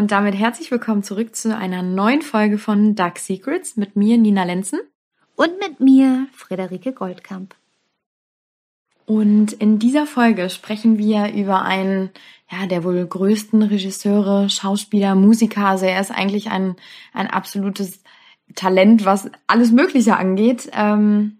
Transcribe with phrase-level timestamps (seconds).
[0.00, 4.44] Und damit herzlich willkommen zurück zu einer neuen Folge von Dark Secrets mit mir, Nina
[4.44, 4.80] Lenzen.
[5.36, 7.54] Und mit mir, Friederike Goldkamp.
[9.04, 12.08] Und in dieser Folge sprechen wir über einen
[12.50, 15.66] ja, der wohl größten Regisseure, Schauspieler, Musiker.
[15.66, 16.76] Also er ist eigentlich ein,
[17.12, 18.02] ein absolutes
[18.54, 20.70] Talent, was alles Mögliche angeht.
[20.72, 21.39] Ähm,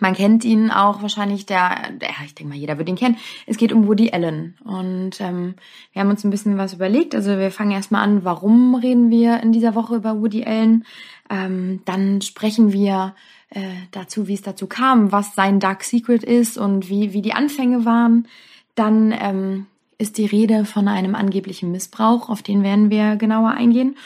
[0.00, 3.16] man kennt ihn auch wahrscheinlich, der, der ich denke mal, jeder wird ihn kennen.
[3.46, 4.56] Es geht um Woody Allen.
[4.64, 5.54] Und ähm,
[5.92, 7.14] wir haben uns ein bisschen was überlegt.
[7.14, 10.84] Also wir fangen erstmal an, warum reden wir in dieser Woche über Woody Allen.
[11.30, 13.14] Ähm, dann sprechen wir
[13.50, 13.60] äh,
[13.92, 17.84] dazu, wie es dazu kam, was sein Dark Secret ist und wie, wie die Anfänge
[17.84, 18.26] waren.
[18.74, 19.66] Dann ähm,
[19.98, 23.96] ist die Rede von einem angeblichen Missbrauch, auf den werden wir genauer eingehen.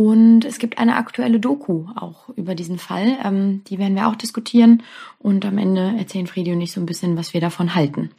[0.00, 3.18] Und es gibt eine aktuelle Doku auch über diesen Fall.
[3.22, 4.82] Ähm, die werden wir auch diskutieren.
[5.18, 8.10] Und am Ende erzählen Fredi und ich so ein bisschen, was wir davon halten.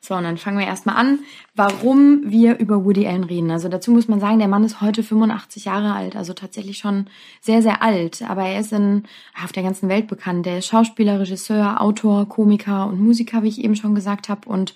[0.00, 1.18] So, und dann fangen wir erstmal an,
[1.56, 3.50] warum wir über Woody Allen reden.
[3.50, 7.06] Also dazu muss man sagen, der Mann ist heute 85 Jahre alt, also tatsächlich schon
[7.40, 8.22] sehr, sehr alt.
[8.28, 9.02] Aber er ist in,
[9.42, 10.46] auf der ganzen Welt bekannt.
[10.46, 14.48] Der ist Schauspieler, Regisseur, Autor, Komiker und Musiker, wie ich eben schon gesagt habe.
[14.48, 14.74] Und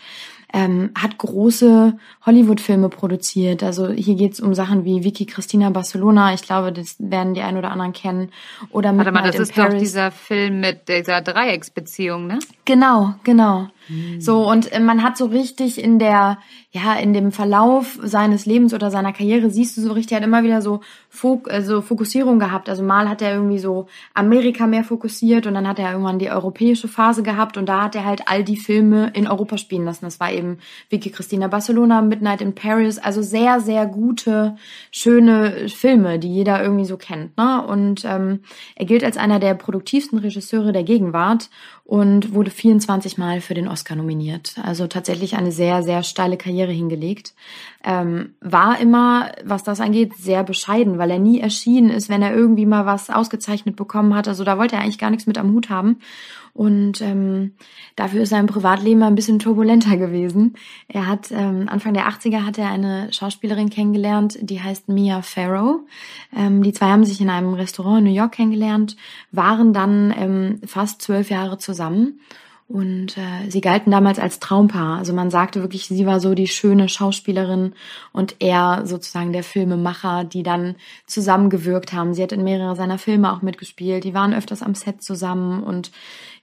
[0.57, 3.63] ähm, hat große Hollywood-Filme produziert.
[3.63, 6.33] Also hier geht's um Sachen wie Vicky Cristina Barcelona.
[6.33, 8.33] Ich glaube, das werden die ein oder anderen kennen.
[8.71, 9.75] Oder Warte mal, das ist Paris.
[9.75, 12.39] doch dieser Film mit dieser Dreiecksbeziehung, ne?
[12.65, 13.69] Genau, genau.
[13.89, 14.21] Hm.
[14.21, 16.39] So, und äh, man hat so richtig in der,
[16.71, 20.25] ja, in dem Verlauf seines Lebens oder seiner Karriere siehst du so richtig, er hat
[20.25, 20.81] immer wieder so,
[21.17, 22.69] Fok also Fokussierung gehabt.
[22.69, 26.31] Also mal hat er irgendwie so Amerika mehr fokussiert und dann hat er irgendwann die
[26.31, 30.05] europäische Phase gehabt und da hat er halt all die Filme in Europa spielen lassen.
[30.05, 30.59] Das war eben
[30.91, 34.57] Vicky Cristina Barcelona, Midnight in Paris, also sehr, sehr gute,
[34.91, 37.37] schöne Filme, die jeder irgendwie so kennt.
[37.39, 37.67] Ne?
[37.67, 38.41] Und ähm,
[38.75, 41.49] er gilt als einer der produktivsten Regisseure der Gegenwart
[41.87, 44.57] und wurde 24 Mal für den Oscar nominiert.
[44.61, 47.33] Also tatsächlich eine sehr, sehr steile Karriere hingelegt.
[47.85, 52.35] Ähm, war immer, was das angeht, sehr bescheiden, weil er nie erschienen ist, wenn er
[52.35, 54.27] irgendwie mal was ausgezeichnet bekommen hat.
[54.27, 56.01] Also da wollte er eigentlich gar nichts mit am Hut haben.
[56.57, 57.53] Und ähm,
[57.97, 60.55] dafür ist sein Privatleben ein bisschen turbulenter gewesen.
[60.89, 65.81] Er hat ähm, Anfang der 80er hat er eine Schauspielerin kennengelernt, die heißt Mia Farrow.
[66.35, 68.97] Ähm, die zwei haben sich in einem Restaurant in New York kennengelernt,
[69.33, 72.21] waren dann ähm, fast zwölf Jahre zusammen
[72.69, 74.99] und äh, sie galten damals als Traumpaar.
[74.99, 77.75] Also man sagte wirklich, sie war so die schöne Schauspielerin
[78.13, 80.75] und er sozusagen der Filmemacher, die dann
[81.07, 82.13] zusammengewirkt haben.
[82.13, 84.03] Sie hat in mehrere seiner Filme auch mitgespielt.
[84.03, 85.93] Die waren öfters am Set zusammen und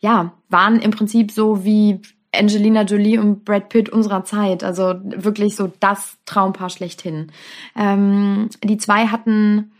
[0.04, 2.02] ja, waren im Prinzip so wie
[2.36, 4.62] Angelina Jolie und Brad Pitt unserer Zeit.
[4.62, 7.32] Also wirklich so das Traumpaar schlechthin.
[7.78, 9.72] Ähm, die zwei hatten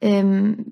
[0.00, 0.64] ähm,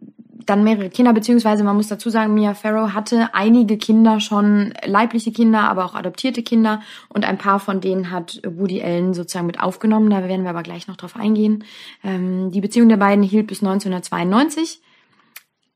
[0.46, 5.32] dann mehrere Kinder, beziehungsweise man muss dazu sagen, Mia Farrow hatte einige Kinder schon, leibliche
[5.32, 6.80] Kinder, aber auch adoptierte Kinder
[7.10, 10.08] und ein paar von denen hat Woody Allen sozusagen mit aufgenommen.
[10.08, 11.64] Da werden wir aber gleich noch drauf eingehen.
[12.02, 14.80] Ähm, die Beziehung der beiden hielt bis 1992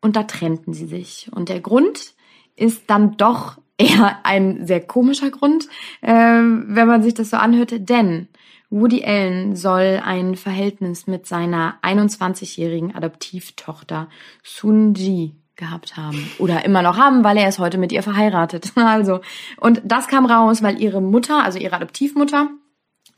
[0.00, 1.28] und da trennten sie sich.
[1.32, 2.14] Und der Grund
[2.60, 5.66] ist dann doch eher ein sehr komischer Grund,
[6.02, 8.28] äh, wenn man sich das so anhört, denn
[8.68, 14.08] Woody Allen soll ein Verhältnis mit seiner 21-jährigen Adoptivtochter
[14.44, 18.72] Sun Ji gehabt haben oder immer noch haben, weil er ist heute mit ihr verheiratet.
[18.76, 19.20] Also
[19.58, 22.48] und das kam raus, weil ihre Mutter, also ihre Adoptivmutter,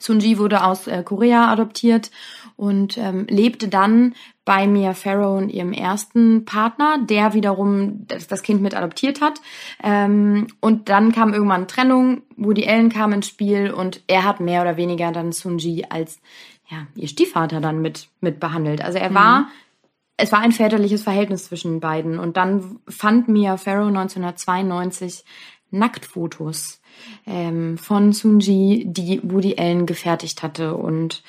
[0.03, 2.11] Sunji wurde aus äh, Korea adoptiert
[2.57, 4.15] und ähm, lebte dann
[4.45, 9.41] bei Mia Farrow und ihrem ersten Partner, der wiederum das, das Kind mit adoptiert hat.
[9.83, 14.63] Ähm, und dann kam irgendwann Trennung, Woody Allen kam ins Spiel und er hat mehr
[14.63, 16.21] oder weniger dann Sunji als
[16.69, 18.83] ja, ihr Stiefvater dann mit, mit behandelt.
[18.83, 19.15] Also er mhm.
[19.15, 19.49] war,
[20.17, 22.19] es war ein väterliches Verhältnis zwischen beiden.
[22.19, 25.25] Und dann fand Mia Farrow 1992
[25.71, 26.81] Nacktfotos
[27.27, 30.75] ähm, von Sunji, die Woody Allen gefertigt hatte.
[30.75, 31.23] Und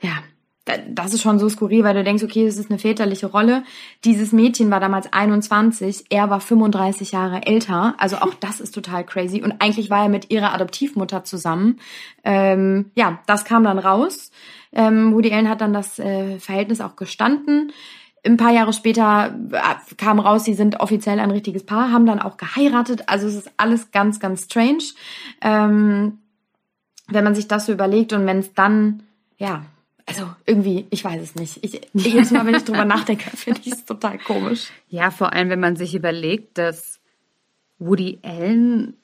[0.00, 0.22] ja,
[0.64, 3.64] das ist schon so skurril, weil du denkst, okay, das ist eine väterliche Rolle.
[4.04, 7.94] Dieses Mädchen war damals 21, er war 35 Jahre älter.
[7.98, 9.42] Also auch das ist total crazy.
[9.42, 11.80] Und eigentlich war er mit ihrer Adoptivmutter zusammen.
[12.22, 14.30] Ähm, ja, das kam dann raus.
[14.72, 17.72] Ähm, Woody Allen hat dann das äh, Verhältnis auch gestanden.
[18.24, 22.20] Ein paar Jahre später äh, kam raus, sie sind offiziell ein richtiges Paar, haben dann
[22.20, 23.08] auch geheiratet.
[23.08, 24.84] Also es ist alles ganz, ganz strange.
[25.40, 26.18] Ähm,
[27.08, 29.02] wenn man sich das so überlegt und wenn es dann,
[29.38, 29.64] ja,
[30.06, 31.62] also irgendwie, ich weiß es nicht.
[31.62, 34.68] Ich, jedes Mal, wenn ich drüber nachdenke, finde ich es total komisch.
[34.88, 37.00] Ja, vor allem, wenn man sich überlegt, dass
[37.78, 38.94] Woody Allen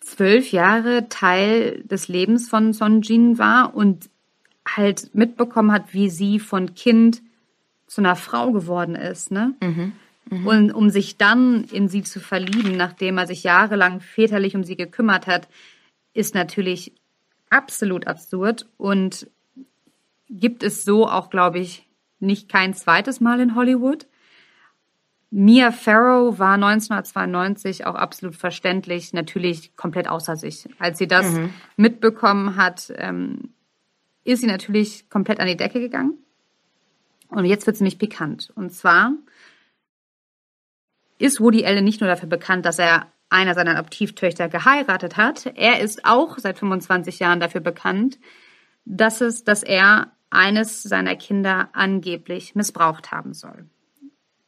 [0.00, 4.08] zwölf Jahre Teil des Lebens von Son Jin war und
[4.66, 7.22] halt mitbekommen hat, wie sie von Kind
[7.86, 9.54] zu einer Frau geworden ist, ne?
[9.62, 9.92] Mhm.
[10.30, 10.46] Mhm.
[10.46, 14.76] Und um sich dann in sie zu verlieben, nachdem er sich jahrelang väterlich um sie
[14.76, 15.48] gekümmert hat,
[16.12, 16.92] ist natürlich
[17.48, 18.66] absolut absurd.
[18.76, 19.28] Und
[20.28, 21.88] gibt es so auch, glaube ich,
[22.20, 24.06] nicht kein zweites Mal in Hollywood.
[25.30, 30.68] Mia Farrow war 1992 auch absolut verständlich, natürlich komplett außer sich.
[30.78, 31.50] Als sie das mhm.
[31.76, 33.50] mitbekommen hat, ähm,
[34.24, 36.14] ist sie natürlich komplett an die Decke gegangen.
[37.28, 38.50] Und jetzt wird es nämlich pikant.
[38.54, 39.12] Und zwar
[41.18, 45.80] ist Woody Allen nicht nur dafür bekannt, dass er einer seiner Adoptivtöchter geheiratet hat, er
[45.80, 48.18] ist auch seit 25 Jahren dafür bekannt,
[48.86, 53.66] dass es, dass er eines seiner Kinder angeblich missbraucht haben soll.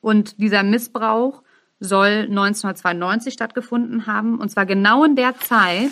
[0.01, 1.43] Und dieser Missbrauch
[1.79, 5.91] soll 1992 stattgefunden haben, und zwar genau in der Zeit,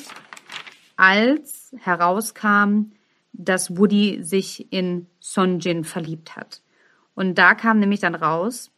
[0.97, 2.93] als herauskam,
[3.33, 6.63] dass Woody sich in Son Jin verliebt hat.
[7.15, 8.71] Und da kam nämlich dann raus,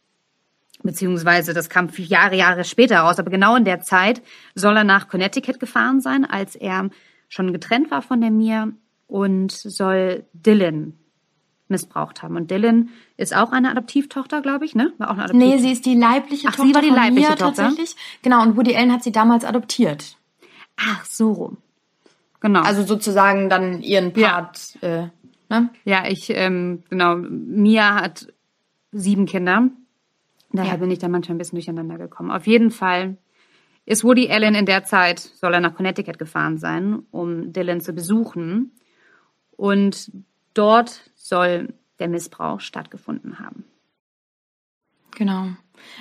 [0.83, 4.21] beziehungsweise das kam Jahre, Jahre später raus, aber genau in der Zeit
[4.55, 6.89] soll er nach Connecticut gefahren sein, als er
[7.27, 8.69] schon getrennt war von der Mia
[9.07, 10.97] und soll Dylan
[11.71, 12.35] missbraucht haben.
[12.35, 14.93] Und Dylan ist auch eine Adoptivtochter, glaube ich, ne?
[14.97, 15.55] War auch eine Adoptivtochter.
[15.55, 17.63] Nee, sie ist die leibliche Ach, Tochter sie war die leibliche Mia, Tochter?
[17.63, 17.95] tatsächlich.
[18.21, 20.17] Genau, und Woody Allen hat sie damals adoptiert.
[20.77, 21.57] Ach, so rum.
[22.39, 22.61] Genau.
[22.61, 25.03] Also sozusagen dann ihren Part, ja.
[25.03, 25.09] äh,
[25.49, 25.69] ne?
[25.85, 28.27] Ja, ich, ähm, genau, Mia hat
[28.91, 29.69] sieben Kinder.
[30.51, 30.77] Daher ja.
[30.77, 32.31] bin ich da manchmal ein bisschen durcheinander gekommen.
[32.31, 33.17] Auf jeden Fall
[33.85, 37.93] ist Woody Allen in der Zeit, soll er nach Connecticut gefahren sein, um Dylan zu
[37.93, 38.71] besuchen.
[39.55, 40.11] Und
[40.53, 43.63] dort soll der Missbrauch stattgefunden haben.
[45.11, 45.47] Genau.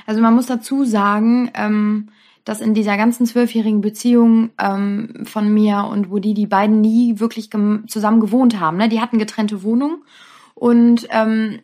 [0.06, 2.08] Also man muss dazu sagen, ähm,
[2.44, 7.48] dass in dieser ganzen zwölfjährigen Beziehung ähm, von mir und Woody die beiden nie wirklich
[7.86, 8.76] zusammen gewohnt haben.
[8.76, 8.88] Ne?
[8.88, 10.02] Die hatten getrennte Wohnungen
[10.54, 11.60] und ähm,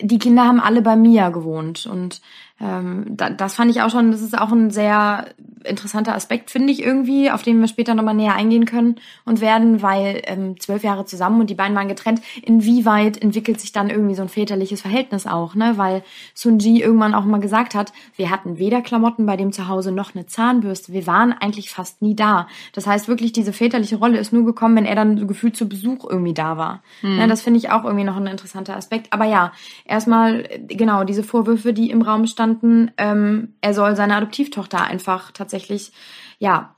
[0.00, 2.20] die Kinder haben alle bei Mia gewohnt und
[2.62, 5.26] ähm, da, das fand ich auch schon, das ist auch ein sehr
[5.64, 9.82] interessanter Aspekt, finde ich irgendwie, auf den wir später nochmal näher eingehen können und werden,
[9.82, 14.14] weil ähm, zwölf Jahre zusammen und die beiden waren getrennt, inwieweit entwickelt sich dann irgendwie
[14.14, 15.74] so ein väterliches Verhältnis auch, ne?
[15.76, 16.02] Weil
[16.34, 19.92] Sun Ji irgendwann auch mal gesagt hat, wir hatten weder Klamotten bei dem zu Hause
[19.92, 22.46] noch eine Zahnbürste, wir waren eigentlich fast nie da.
[22.72, 25.68] Das heißt wirklich, diese väterliche Rolle ist nur gekommen, wenn er dann so gefühlt zu
[25.68, 26.82] Besuch irgendwie da war.
[27.02, 27.16] Mhm.
[27.16, 27.28] Ne?
[27.28, 29.12] Das finde ich auch irgendwie noch ein interessanter Aspekt.
[29.12, 29.52] Aber ja,
[29.84, 35.32] erstmal, genau, diese Vorwürfe, die im Raum standen, verstanden, ähm, er soll seine Adoptivtochter einfach
[35.32, 35.92] tatsächlich,
[36.38, 36.76] ja,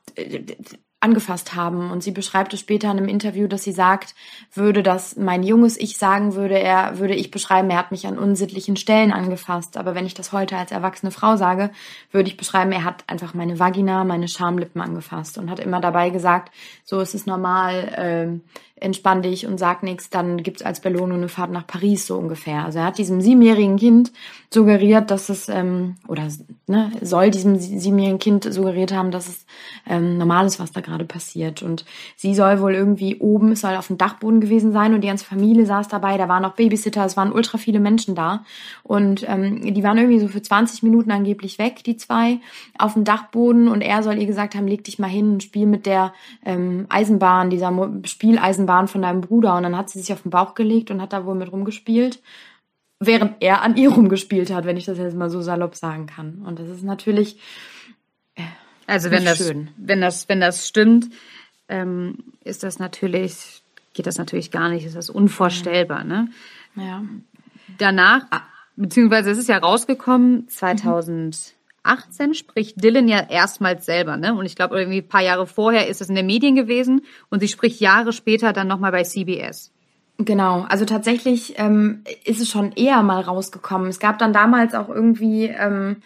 [1.00, 1.90] angefasst haben.
[1.90, 4.14] Und sie beschreibt es später in einem Interview, dass sie sagt,
[4.54, 8.18] würde das mein junges Ich sagen, würde er, würde ich beschreiben, er hat mich an
[8.18, 9.76] unsittlichen Stellen angefasst.
[9.76, 11.70] Aber wenn ich das heute als erwachsene Frau sage,
[12.10, 16.08] würde ich beschreiben, er hat einfach meine Vagina, meine Schamlippen angefasst und hat immer dabei
[16.08, 16.54] gesagt,
[16.84, 18.40] so ist es normal,
[18.73, 22.16] äh, entspann dich und sag nichts, dann gibt's als Belohnung eine Fahrt nach Paris so
[22.16, 22.64] ungefähr.
[22.64, 24.12] Also er hat diesem siebenjährigen Kind
[24.50, 26.28] suggeriert, dass es, ähm, oder
[26.66, 29.46] ne, soll diesem siebenjährigen Kind suggeriert haben, dass es
[29.86, 31.62] ähm, normal ist, was da gerade passiert.
[31.62, 31.84] Und
[32.16, 35.24] sie soll wohl irgendwie oben, es soll auf dem Dachboden gewesen sein und die ganze
[35.24, 38.44] Familie saß dabei, da waren noch Babysitter, es waren ultra viele Menschen da.
[38.82, 42.38] Und ähm, die waren irgendwie so für 20 Minuten angeblich weg, die zwei,
[42.78, 45.66] auf dem Dachboden und er soll ihr gesagt haben, leg dich mal hin und spiel
[45.66, 46.12] mit der
[46.44, 47.72] ähm, Eisenbahn, dieser
[48.04, 49.56] Spieleisenbahn Eisenbahn von deinem Bruder.
[49.56, 52.20] Und dann hat sie sich auf den Bauch gelegt und hat da wohl mit rumgespielt,
[53.00, 56.42] während er an ihr rumgespielt hat, wenn ich das jetzt mal so salopp sagen kann.
[56.44, 57.38] Und das ist natürlich.
[58.34, 58.42] Äh,
[58.86, 59.68] also wenn das, schön.
[59.76, 61.08] wenn das, wenn das stimmt,
[61.68, 63.62] ähm, ist das natürlich,
[63.94, 66.28] geht das natürlich gar nicht, ist das unvorstellbar, ne?
[66.76, 67.02] Ja.
[67.78, 68.26] Danach,
[68.76, 74.34] beziehungsweise es ist ja rausgekommen, 2000, 18 spricht Dylan ja erstmals selber, ne?
[74.34, 77.40] Und ich glaube, irgendwie ein paar Jahre vorher ist es in den Medien gewesen und
[77.40, 79.70] sie spricht Jahre später dann nochmal bei CBS.
[80.18, 83.88] Genau, also tatsächlich ähm, ist es schon eher mal rausgekommen.
[83.88, 85.96] Es gab dann damals auch irgendwie ähm,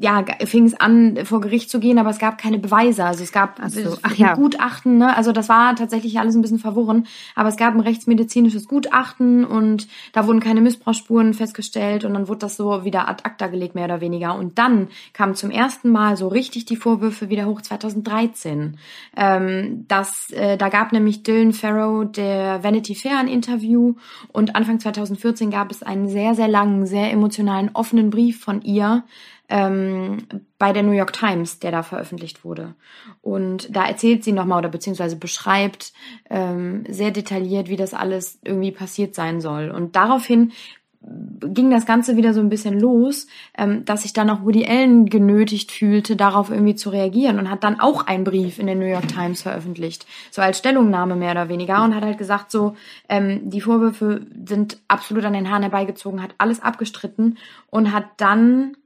[0.00, 3.04] ja, fing es an, vor Gericht zu gehen, aber es gab keine Beweise.
[3.04, 3.96] Also es gab Ach so.
[4.02, 4.34] Ach, ja.
[4.34, 5.16] Gutachten, ne?
[5.16, 7.06] Also das war tatsächlich alles ein bisschen verworren.
[7.34, 12.40] Aber es gab ein rechtsmedizinisches Gutachten und da wurden keine Missbrauchsspuren festgestellt und dann wurde
[12.40, 14.36] das so wieder ad acta gelegt, mehr oder weniger.
[14.36, 18.76] Und dann kamen zum ersten Mal so richtig die Vorwürfe wieder hoch 2013.
[19.16, 23.94] Ähm, das, äh, da gab nämlich Dylan Farrow der Vanity Fair ein Interview
[24.32, 29.02] und Anfang 2014 gab es einen sehr, sehr langen, sehr emotionalen, offenen Brief von ihr,
[29.48, 30.18] ähm,
[30.58, 32.74] bei der New York Times, der da veröffentlicht wurde.
[33.22, 35.92] Und da erzählt sie nochmal oder beziehungsweise beschreibt
[36.30, 39.70] ähm, sehr detailliert, wie das alles irgendwie passiert sein soll.
[39.70, 40.52] Und daraufhin
[41.00, 45.06] ging das Ganze wieder so ein bisschen los, ähm, dass sich dann auch Woody Allen
[45.06, 48.84] genötigt fühlte, darauf irgendwie zu reagieren und hat dann auch einen Brief in der New
[48.84, 52.74] York Times veröffentlicht, so als Stellungnahme mehr oder weniger und hat halt gesagt so,
[53.08, 57.38] ähm, die Vorwürfe sind absolut an den Haaren herbeigezogen, hat alles abgestritten
[57.70, 58.76] und hat dann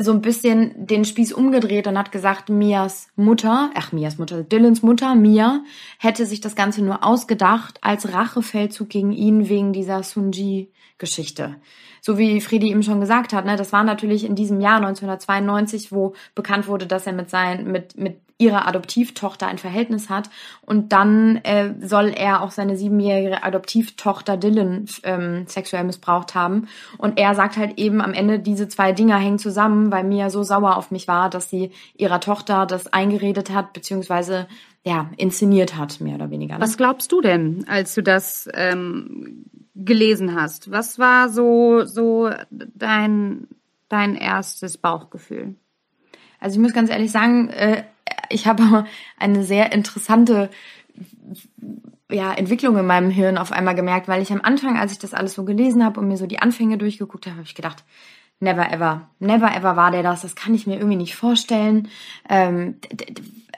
[0.00, 4.82] so ein bisschen den Spieß umgedreht und hat gesagt, Mias Mutter, ach Mias Mutter, Dylans
[4.82, 5.62] Mutter, Mia,
[5.98, 11.56] hätte sich das Ganze nur ausgedacht als Rachefeldzug gegen ihn wegen dieser Sunji-Geschichte.
[12.00, 15.92] So wie Fredi eben schon gesagt hat, ne, das war natürlich in diesem Jahr 1992,
[15.92, 20.30] wo bekannt wurde, dass er mit sein, mit, mit ihrer Adoptivtochter ein Verhältnis hat.
[20.62, 26.68] Und dann äh, soll er auch seine siebenjährige Adoptivtochter Dylan ähm, sexuell missbraucht haben.
[26.98, 30.42] Und er sagt halt eben am Ende, diese zwei Dinger hängen zusammen, weil Mia so
[30.42, 34.46] sauer auf mich war, dass sie ihrer Tochter das eingeredet hat, beziehungsweise
[34.84, 36.54] ja, inszeniert hat, mehr oder weniger.
[36.54, 36.60] Ne?
[36.60, 39.44] Was glaubst du denn, als du das ähm,
[39.74, 40.70] gelesen hast.
[40.70, 43.48] Was war so, so dein,
[43.88, 45.56] dein erstes Bauchgefühl?
[46.38, 47.84] Also ich muss ganz ehrlich sagen, äh,
[48.32, 48.84] ich habe
[49.18, 50.50] eine sehr interessante
[52.10, 55.14] ja, Entwicklung in meinem Hirn auf einmal gemerkt, weil ich am Anfang, als ich das
[55.14, 57.84] alles so gelesen habe und mir so die Anfänge durchgeguckt habe, habe ich gedacht,
[58.40, 61.88] never ever, never ever war der das, das kann ich mir irgendwie nicht vorstellen.
[62.28, 62.76] Ähm,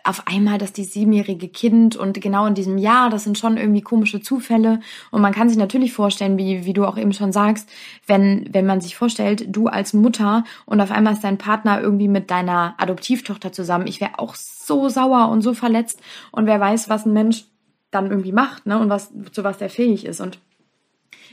[0.07, 3.81] auf einmal, dass die siebenjährige Kind und genau in diesem Jahr, das sind schon irgendwie
[3.81, 4.81] komische Zufälle.
[5.11, 7.71] Und man kann sich natürlich vorstellen, wie, wie du auch eben schon sagst,
[8.07, 12.09] wenn, wenn man sich vorstellt, du als Mutter und auf einmal ist dein Partner irgendwie
[12.09, 13.87] mit deiner Adoptivtochter zusammen.
[13.87, 14.35] Ich wäre auch
[14.67, 16.01] so sauer und so verletzt.
[16.33, 17.45] Und wer weiß, was ein Mensch
[17.91, 20.21] dann irgendwie macht, ne, und was, zu was der fähig ist.
[20.21, 20.39] Und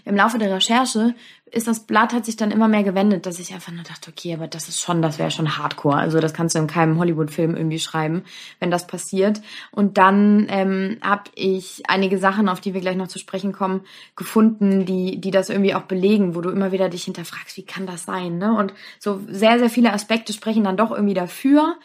[0.05, 1.13] im Laufe der Recherche
[1.51, 4.33] ist das Blatt hat sich dann immer mehr gewendet, dass ich einfach nur dachte, okay,
[4.33, 5.97] aber das ist schon, das wäre schon Hardcore.
[5.97, 8.23] Also das kannst du in keinem Hollywood-Film irgendwie schreiben,
[8.59, 9.41] wenn das passiert.
[9.71, 13.81] Und dann ähm, habe ich einige Sachen, auf die wir gleich noch zu sprechen kommen,
[14.15, 17.85] gefunden, die die das irgendwie auch belegen, wo du immer wieder dich hinterfragst, wie kann
[17.85, 18.37] das sein?
[18.37, 18.57] Ne?
[18.57, 21.75] Und so sehr sehr viele Aspekte sprechen dann doch irgendwie dafür.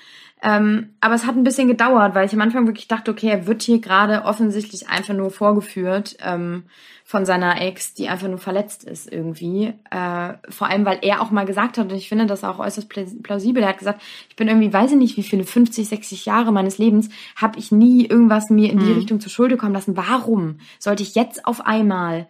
[0.46, 3.48] Ähm, aber es hat ein bisschen gedauert, weil ich am Anfang wirklich dachte, okay, er
[3.48, 6.16] wird hier gerade offensichtlich einfach nur vorgeführt.
[6.24, 6.62] Ähm,
[7.08, 9.74] von seiner Ex, die einfach nur verletzt ist irgendwie.
[9.92, 12.88] Äh, vor allem, weil er auch mal gesagt hat, und ich finde das auch äußerst
[13.22, 16.50] plausibel, er hat gesagt, ich bin irgendwie, weiß ich nicht, wie viele, 50, 60 Jahre
[16.52, 18.96] meines Lebens, habe ich nie irgendwas mir in die mhm.
[18.96, 19.96] Richtung zur Schulde kommen lassen.
[19.96, 22.26] Warum sollte ich jetzt auf einmal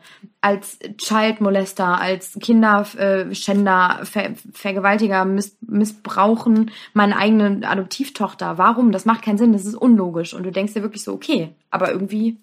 [0.46, 8.56] als Childmolester, als Kinderschänder, Ver Vergewaltiger miss missbrauchen meine eigene Adoptivtochter?
[8.56, 8.92] Warum?
[8.92, 10.34] Das macht keinen Sinn, das ist unlogisch.
[10.34, 12.36] Und du denkst dir wirklich so, okay, aber irgendwie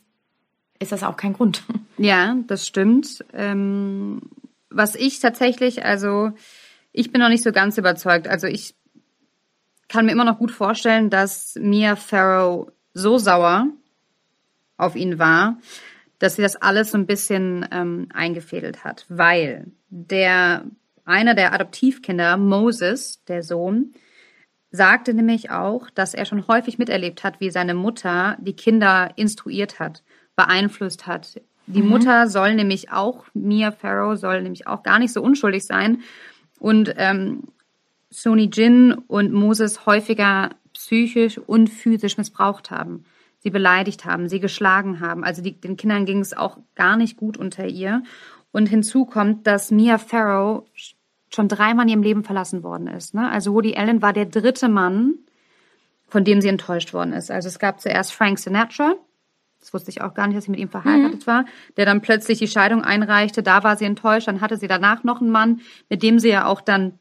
[0.80, 1.64] ist das auch kein Grund.
[2.00, 3.24] Ja, das stimmt.
[3.34, 4.24] Ähm,
[4.72, 6.32] was ich tatsächlich, also
[6.92, 8.28] ich bin noch nicht so ganz überzeugt.
[8.28, 8.74] Also ich
[9.90, 13.68] kann mir immer noch gut vorstellen, dass Mia Farrow so sauer
[14.76, 15.60] auf ihn war,
[16.20, 20.66] dass sie das alles so ein bisschen ähm, eingefädelt hat, weil der
[21.06, 23.94] einer der Adoptivkinder, Moses, der Sohn,
[24.72, 29.80] sagte nämlich auch, dass er schon häufig miterlebt hat, wie seine Mutter die Kinder instruiert
[29.80, 30.04] hat
[30.36, 31.40] beeinflusst hat.
[31.68, 31.90] Die mhm.
[31.90, 36.02] Mutter soll nämlich auch, Mia Farrow soll nämlich auch gar nicht so unschuldig sein
[36.60, 37.44] und ähm,
[38.10, 43.06] Sony Jin und Moses häufiger psychisch und physisch missbraucht haben,
[43.44, 45.24] sie beleidigt haben, sie geschlagen haben.
[45.24, 48.04] Also die, den Kindern ging es auch gar nicht gut unter ihr.
[48.52, 50.66] Und hinzu kommt, dass Mia Farrow
[51.30, 53.14] schon dreimal in ihrem Leben verlassen worden ist.
[53.14, 53.30] Ne?
[53.30, 55.16] Also Woody Allen war der dritte Mann,
[56.08, 57.32] von dem sie enttäuscht worden ist.
[57.32, 58.96] Also es gab zuerst Frank Sinatra,
[59.60, 61.28] das wusste ich auch gar nicht, dass sie mit ihm verheiratet mhm.
[61.28, 61.46] war,
[61.78, 63.44] der dann plötzlich die Scheidung einreichte.
[63.44, 64.28] Da war sie enttäuscht.
[64.28, 67.00] Dann hatte sie danach noch einen Mann, mit dem sie ja auch dann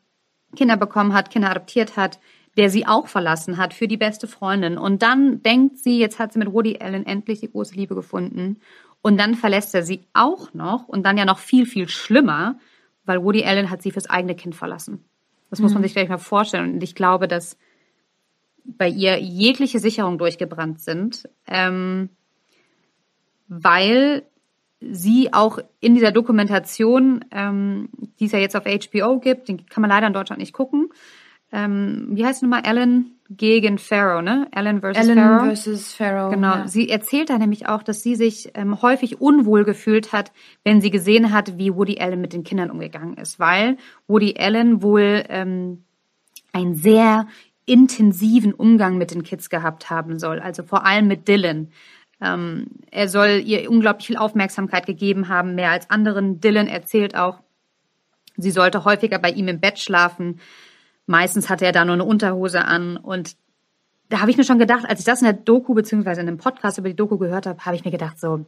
[0.56, 2.20] Kinder bekommen hat, Kinder adoptiert hat,
[2.56, 4.78] der sie auch verlassen hat für die beste Freundin.
[4.78, 8.61] Und dann denkt sie, jetzt hat sie mit Woody Allen endlich die große Liebe gefunden.
[9.00, 12.59] Und dann verlässt er sie auch noch und dann ja noch viel, viel schlimmer,
[13.04, 15.04] weil Woody Allen hat sie fürs eigene Kind verlassen.
[15.50, 15.64] Das mhm.
[15.64, 15.87] muss man mhm.
[15.87, 16.75] sich gleich mal vorstellen.
[16.75, 17.56] Und ich glaube, dass
[18.64, 21.28] bei ihr jegliche Sicherungen durchgebrannt sind.
[21.47, 22.11] Ähm,
[23.49, 24.23] weil
[24.80, 29.82] sie auch in dieser Dokumentation, ähm, die es ja jetzt auf HBO gibt, den kann
[29.82, 30.88] man leider in Deutschland nicht gucken.
[31.52, 32.62] Ähm, wie heißt nochmal?
[32.64, 34.49] Ellen gegen Pharaoh, ne?
[34.52, 35.44] Ellen versus Ellen Pharaoh.
[35.44, 36.30] versus Pharaoh.
[36.30, 36.54] Genau.
[36.56, 36.68] Ja.
[36.68, 40.32] Sie erzählt da nämlich auch, dass sie sich ähm, häufig unwohl gefühlt hat,
[40.64, 44.82] wenn sie gesehen hat, wie Woody Allen mit den Kindern umgegangen ist, weil Woody Allen
[44.82, 45.85] wohl ähm,
[46.52, 47.26] einen sehr
[47.64, 51.68] intensiven Umgang mit den Kids gehabt haben soll, also vor allem mit Dylan.
[52.21, 56.40] Ähm, er soll ihr unglaublich viel Aufmerksamkeit gegeben haben, mehr als anderen.
[56.40, 57.40] Dylan erzählt auch,
[58.37, 60.40] sie sollte häufiger bei ihm im Bett schlafen.
[61.12, 63.37] Meistens hatte er da nur eine Unterhose an und
[64.09, 66.38] da habe ich mir schon gedacht, als ich das in der Doku beziehungsweise in einem
[66.38, 68.47] Podcast über die Doku gehört habe, habe ich mir gedacht so,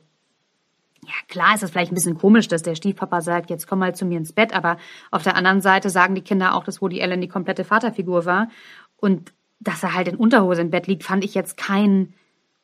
[1.03, 3.95] ja klar ist das vielleicht ein bisschen komisch, dass der Stiefpapa sagt, jetzt komm mal
[3.95, 4.79] zu mir ins Bett, aber
[5.11, 8.49] auf der anderen Seite sagen die Kinder auch, dass Woody Allen die komplette Vaterfigur war
[8.97, 12.15] und dass er halt in Unterhose im Bett liegt, fand ich jetzt kein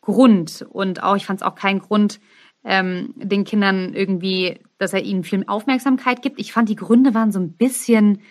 [0.01, 0.67] Grund.
[0.71, 2.21] Und auch, ich fand es auch keinen Grund,
[2.65, 6.41] ähm, den Kindern irgendwie, dass er ihnen viel Aufmerksamkeit gibt.
[6.41, 8.23] Ich fand, die Gründe waren so ein bisschen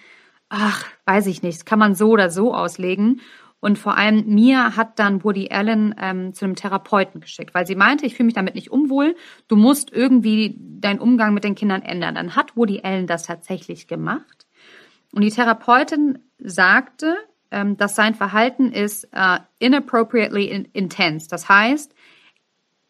[0.50, 3.22] ach, weiß ich nicht, kann man so oder so auslegen.
[3.62, 7.76] Und vor allem mir hat dann Woody Allen ähm, zu einem Therapeuten geschickt, weil sie
[7.76, 9.16] meinte, ich fühle mich damit nicht unwohl.
[9.48, 12.16] Du musst irgendwie deinen Umgang mit den Kindern ändern.
[12.16, 14.48] Dann hat Woody Allen das tatsächlich gemacht.
[15.12, 17.18] Und die Therapeutin sagte,
[17.52, 21.28] ähm, dass sein Verhalten ist uh, inappropriately in intense.
[21.28, 21.94] Das heißt,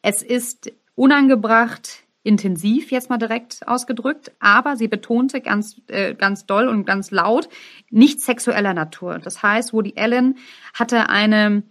[0.02, 6.68] es ist unangebracht, intensiv jetzt mal direkt ausgedrückt, aber sie betonte ganz, äh, ganz doll
[6.68, 7.50] und ganz laut,
[7.90, 9.18] nicht sexueller Natur.
[9.18, 10.38] Das heißt, Woody Allen
[10.76, 11.64] hatte eine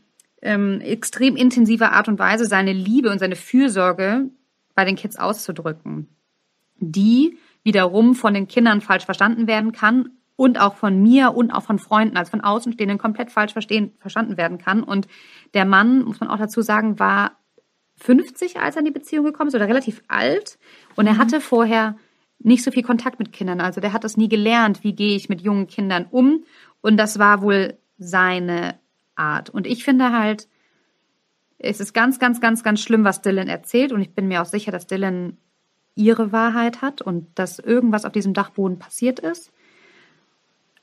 [0.43, 4.31] ähm, extrem intensive Art und Weise, seine Liebe und seine Fürsorge
[4.75, 6.09] bei den Kids auszudrücken,
[6.79, 11.63] die wiederum von den Kindern falsch verstanden werden kann und auch von mir und auch
[11.63, 14.83] von Freunden, also von Außenstehenden komplett falsch verstehen, verstanden werden kann.
[14.83, 15.07] Und
[15.55, 17.38] der Mann, muss man auch dazu sagen, war
[17.99, 20.59] 50, als er in die Beziehung gekommen ist, oder relativ alt.
[20.97, 21.19] Und er mhm.
[21.19, 21.97] hatte vorher
[22.39, 23.61] nicht so viel Kontakt mit Kindern.
[23.61, 26.45] Also der hat das nie gelernt, wie gehe ich mit jungen Kindern um.
[26.81, 28.79] Und das war wohl seine
[29.17, 29.51] Art.
[29.51, 30.49] Und ich finde halt,
[31.59, 33.93] es ist ganz, ganz, ganz, ganz schlimm, was Dylan erzählt.
[33.93, 35.37] Und ich bin mir auch sicher, dass Dylan
[35.97, 39.51] ihre Wahrheit hat und dass irgendwas auf diesem Dachboden passiert ist.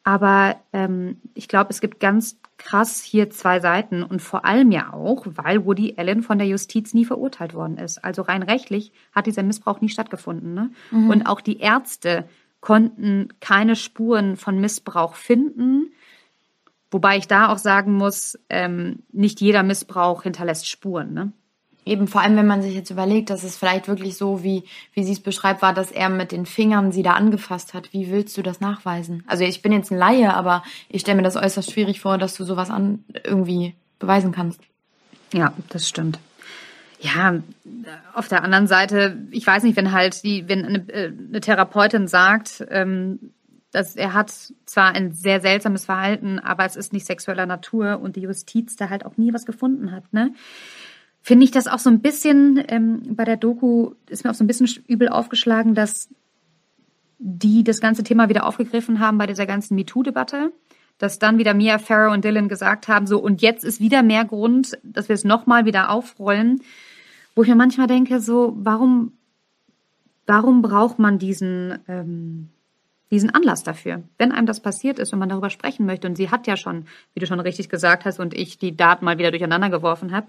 [0.05, 4.93] Aber ähm, ich glaube, es gibt ganz krass hier zwei Seiten und vor allem ja
[4.93, 8.03] auch, weil Woody Allen von der Justiz nie verurteilt worden ist.
[8.03, 10.53] Also rein rechtlich hat dieser Missbrauch nie stattgefunden.
[10.53, 10.71] Ne?
[10.91, 11.09] Mhm.
[11.09, 12.29] Und auch die Ärzte
[12.61, 15.91] konnten keine Spuren von Missbrauch finden.
[16.91, 21.13] Wobei ich da auch sagen muss, ähm, nicht jeder Missbrauch hinterlässt Spuren.
[21.13, 21.31] Ne?
[21.85, 24.63] Eben vor allem, wenn man sich jetzt überlegt, dass es vielleicht wirklich so, wie,
[24.93, 27.93] wie sie es beschreibt, war, dass er mit den Fingern sie da angefasst hat.
[27.93, 29.23] Wie willst du das nachweisen?
[29.27, 32.35] Also ich bin jetzt ein Laie, aber ich stelle mir das äußerst schwierig vor, dass
[32.35, 34.59] du sowas an irgendwie beweisen kannst.
[35.31, 36.17] Ja, das stimmt.
[36.99, 37.39] Ja,
[38.15, 42.07] auf der anderen Seite, ich weiß nicht, wenn halt die, wenn eine, äh, eine Therapeutin
[42.07, 43.31] sagt, ähm,
[43.71, 44.31] dass er hat
[44.65, 48.89] zwar ein sehr seltsames Verhalten, aber es ist nicht sexueller Natur und die Justiz da
[48.89, 50.33] halt auch nie was gefunden hat, ne?
[51.25, 54.43] Finde ich das auch so ein bisschen, ähm, bei der Doku ist mir auch so
[54.43, 56.07] ein bisschen übel aufgeschlagen, dass
[57.17, 60.51] die das ganze Thema wieder aufgegriffen haben bei dieser ganzen MeToo-Debatte.
[60.99, 64.23] Dass dann wieder Mia Farrow und Dylan gesagt haben, so, und jetzt ist wieder mehr
[64.23, 66.61] Grund, dass wir es nochmal wieder aufrollen.
[67.33, 69.13] Wo ich mir manchmal denke, so, warum,
[70.27, 72.49] warum braucht man diesen, ähm,
[73.15, 74.03] diesen Anlass dafür.
[74.17, 76.85] Wenn einem das passiert ist und man darüber sprechen möchte, und sie hat ja schon,
[77.13, 80.27] wie du schon richtig gesagt hast, und ich die Daten mal wieder durcheinander geworfen habe,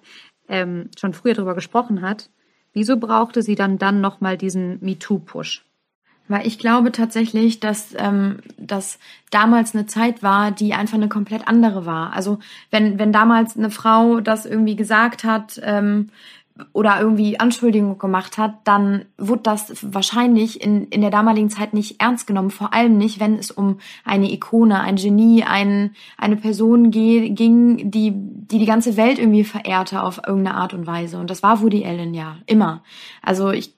[0.49, 2.31] ähm, schon früher darüber gesprochen hat,
[2.73, 5.65] wieso brauchte sie dann dann nochmal diesen MeToo-Push?
[6.29, 8.99] Weil ich glaube tatsächlich, dass ähm, das
[9.31, 12.13] damals eine Zeit war, die einfach eine komplett andere war.
[12.15, 12.39] Also
[12.71, 16.11] wenn, wenn damals eine Frau das irgendwie gesagt hat, ähm,
[16.73, 22.01] oder irgendwie Anschuldigungen gemacht hat, dann wurde das wahrscheinlich in, in der damaligen Zeit nicht
[22.01, 22.51] ernst genommen.
[22.51, 27.35] Vor allem nicht, wenn es um eine Ikone, ein Genie, ein, eine Person ging,
[27.91, 31.19] die, die die ganze Welt irgendwie verehrte auf irgendeine Art und Weise.
[31.19, 32.83] Und das war Woody Allen ja, immer.
[33.23, 33.75] Also ich,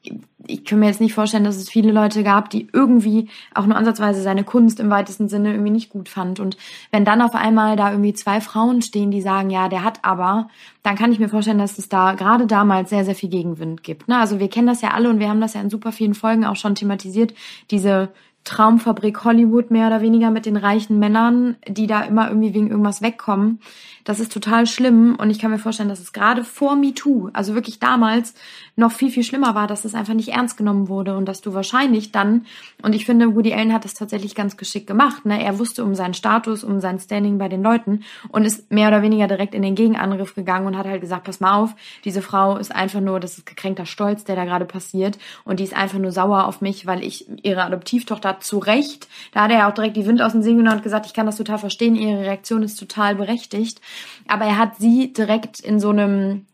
[0.48, 3.76] ich kann mir jetzt nicht vorstellen, dass es viele Leute gab, die irgendwie auch nur
[3.76, 6.40] ansatzweise seine Kunst im weitesten Sinne irgendwie nicht gut fand.
[6.40, 6.56] Und
[6.90, 10.48] wenn dann auf einmal da irgendwie zwei Frauen stehen, die sagen, ja, der hat aber,
[10.82, 14.08] dann kann ich mir vorstellen, dass es da gerade damals sehr, sehr viel Gegenwind gibt.
[14.08, 14.18] Ne?
[14.18, 16.44] Also wir kennen das ja alle und wir haben das ja in super vielen Folgen
[16.44, 17.34] auch schon thematisiert,
[17.70, 18.08] diese
[18.44, 23.02] Traumfabrik Hollywood mehr oder weniger mit den reichen Männern, die da immer irgendwie wegen irgendwas
[23.02, 23.60] wegkommen.
[24.08, 27.54] Das ist total schlimm und ich kann mir vorstellen, dass es gerade vor MeToo, also
[27.54, 28.32] wirklich damals,
[28.74, 31.52] noch viel, viel schlimmer war, dass es einfach nicht ernst genommen wurde und dass du
[31.52, 32.46] wahrscheinlich dann,
[32.80, 35.44] und ich finde, Woody Allen hat das tatsächlich ganz geschickt gemacht, ne?
[35.44, 39.02] er wusste um seinen Status, um sein Standing bei den Leuten und ist mehr oder
[39.02, 42.56] weniger direkt in den Gegenangriff gegangen und hat halt gesagt, pass mal auf, diese Frau
[42.56, 45.98] ist einfach nur, das ist gekränkter Stolz, der da gerade passiert und die ist einfach
[45.98, 49.74] nur sauer auf mich, weil ich ihre Adoptivtochter zu Recht, da hat er ja auch
[49.74, 52.20] direkt die Wind aus dem Segel genommen und gesagt, ich kann das total verstehen, ihre
[52.20, 53.80] Reaktion ist total berechtigt,
[54.26, 56.46] aber er hat sie direkt in so einem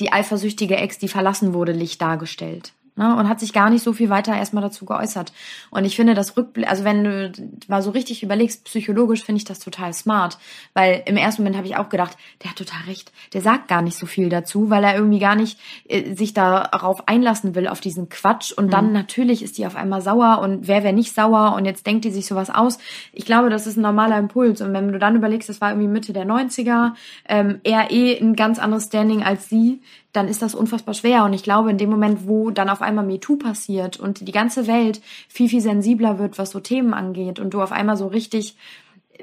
[0.00, 3.92] die eifersüchtige Ex, die verlassen wurde, Licht dargestellt ne, und hat sich gar nicht so
[3.92, 5.32] viel weiter erstmal dazu geäußert.
[5.70, 7.32] Und ich finde das Rückblick, also wenn du
[7.68, 10.38] mal so richtig überlegst, psychologisch finde ich das total smart,
[10.74, 13.82] weil im ersten Moment habe ich auch gedacht, der hat total recht, der sagt gar
[13.82, 17.80] nicht so viel dazu, weil er irgendwie gar nicht äh, sich darauf einlassen will, auf
[17.80, 18.52] diesen Quatsch.
[18.52, 18.92] Und dann mhm.
[18.92, 22.10] natürlich ist die auf einmal sauer und wer wäre nicht sauer und jetzt denkt die
[22.10, 22.78] sich sowas aus.
[23.12, 24.60] Ich glaube, das ist ein normaler Impuls.
[24.60, 26.92] Und wenn du dann überlegst, das war irgendwie Mitte der 90er,
[27.28, 29.80] ähm, er eh ein ganz anderes Standing als sie,
[30.12, 31.24] dann ist das unfassbar schwer.
[31.24, 34.66] Und ich glaube, in dem Moment, wo dann auf einmal MeToo passiert und die ganze
[34.66, 38.56] Welt viel, viel sensibler wird, was so Themen angeht und du auf einmal so richtig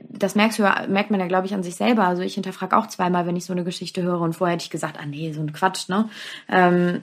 [0.07, 2.05] das merkst du, merkt man ja, glaube ich, an sich selber.
[2.05, 4.69] Also ich hinterfrage auch zweimal, wenn ich so eine Geschichte höre und vorher hätte ich
[4.69, 6.09] gesagt, ah nee, so ein Quatsch, ne?
[6.47, 7.01] Ähm,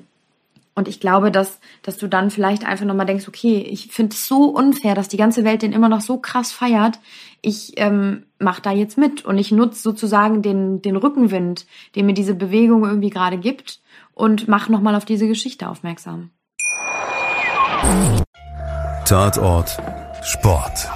[0.77, 4.29] Und ich glaube, dass, dass du dann vielleicht einfach nochmal denkst, okay, ich finde es
[4.29, 6.99] so unfair, dass die ganze Welt den immer noch so krass feiert.
[7.41, 12.13] Ich ähm, mach da jetzt mit und ich nutze sozusagen den, den Rückenwind, den mir
[12.13, 13.81] diese Bewegung irgendwie gerade gibt
[14.13, 16.31] und mach nochmal auf diese Geschichte aufmerksam.
[19.07, 19.79] Tatort
[20.23, 20.89] Sport.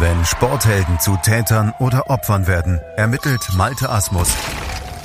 [0.00, 4.34] Wenn Sporthelden zu Tätern oder Opfern werden, ermittelt Malte Asmus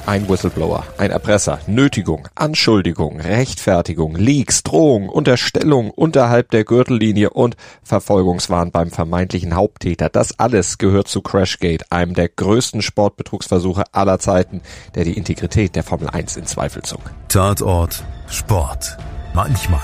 [0.06, 8.72] ein Whistleblower, ein Erpresser, Nötigung, Anschuldigung, Rechtfertigung, Leaks, Drohung, Unterstellung unterhalb der Gürtellinie und Verfolgungswahn
[8.72, 10.10] beim vermeintlichen Haupttäter.
[10.10, 14.62] Das alles gehört zu Crashgate, einem der größten Sportbetrugsversuche aller Zeiten,
[14.96, 17.02] der die Integrität der Formel 1 in Zweifel zog.
[17.30, 18.98] Tatort Sport.
[19.34, 19.82] Manchmal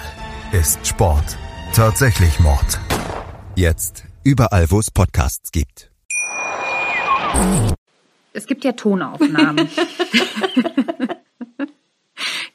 [0.52, 1.38] ist Sport
[1.74, 2.80] tatsächlich Mord.
[3.56, 5.90] Jetzt überall, wo es Podcasts gibt
[8.34, 9.70] es gibt ja Tonaufnahmen.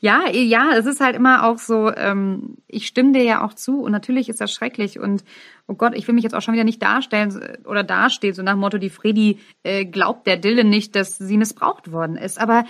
[0.01, 3.81] ja, ja, es ist halt immer auch so, ähm, ich stimme dir ja auch zu
[3.81, 5.25] und natürlich ist das schrecklich und
[5.67, 8.53] oh Gott, ich will mich jetzt auch schon wieder nicht darstellen oder dastehen, so nach
[8.53, 12.39] dem Motto, die Freddy äh, glaubt der Dille nicht, dass sie missbraucht worden ist.
[12.39, 12.65] Aber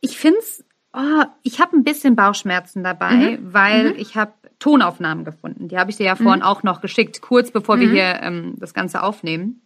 [0.00, 3.52] ich find's, oh, ich habe ein bisschen Bauchschmerzen dabei, mhm.
[3.52, 3.98] weil mhm.
[3.98, 5.68] ich habe Tonaufnahmen gefunden.
[5.68, 6.46] Die habe ich dir ja vorhin mhm.
[6.46, 7.92] auch noch geschickt, kurz bevor wir mhm.
[7.92, 9.62] hier ähm, das Ganze aufnehmen.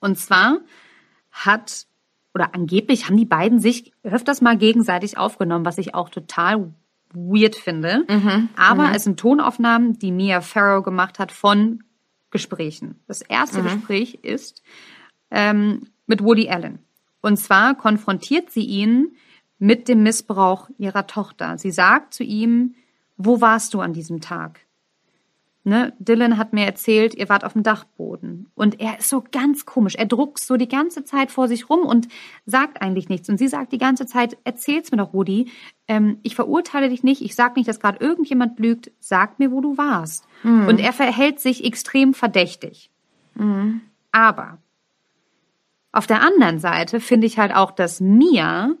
[0.00, 0.58] Und zwar
[1.34, 1.86] hat
[2.32, 6.72] oder angeblich haben die beiden sich öfters mal gegenseitig aufgenommen, was ich auch total
[7.12, 8.04] weird finde.
[8.08, 8.94] Mhm, Aber mhm.
[8.94, 11.84] es sind Tonaufnahmen, die Mia Farrow gemacht hat von
[12.30, 13.00] Gesprächen.
[13.06, 13.64] Das erste mhm.
[13.64, 14.62] Gespräch ist
[15.30, 16.80] ähm, mit Woody Allen.
[17.20, 19.16] Und zwar konfrontiert sie ihn
[19.58, 21.56] mit dem Missbrauch ihrer Tochter.
[21.58, 22.74] Sie sagt zu ihm,
[23.16, 24.60] wo warst du an diesem Tag?
[25.66, 28.50] Ne, Dylan hat mir erzählt, ihr wart auf dem Dachboden.
[28.54, 29.94] Und er ist so ganz komisch.
[29.94, 32.06] Er druckt so die ganze Zeit vor sich rum und
[32.44, 33.30] sagt eigentlich nichts.
[33.30, 35.50] Und sie sagt die ganze Zeit, erzähl's mir doch, Rudi.
[35.88, 37.22] Ähm, ich verurteile dich nicht.
[37.22, 38.92] Ich sag nicht, dass gerade irgendjemand lügt.
[39.00, 40.26] Sag mir, wo du warst.
[40.42, 40.68] Mhm.
[40.68, 42.90] Und er verhält sich extrem verdächtig.
[43.34, 43.80] Mhm.
[44.12, 44.58] Aber
[45.92, 48.72] auf der anderen Seite finde ich halt auch, dass Mia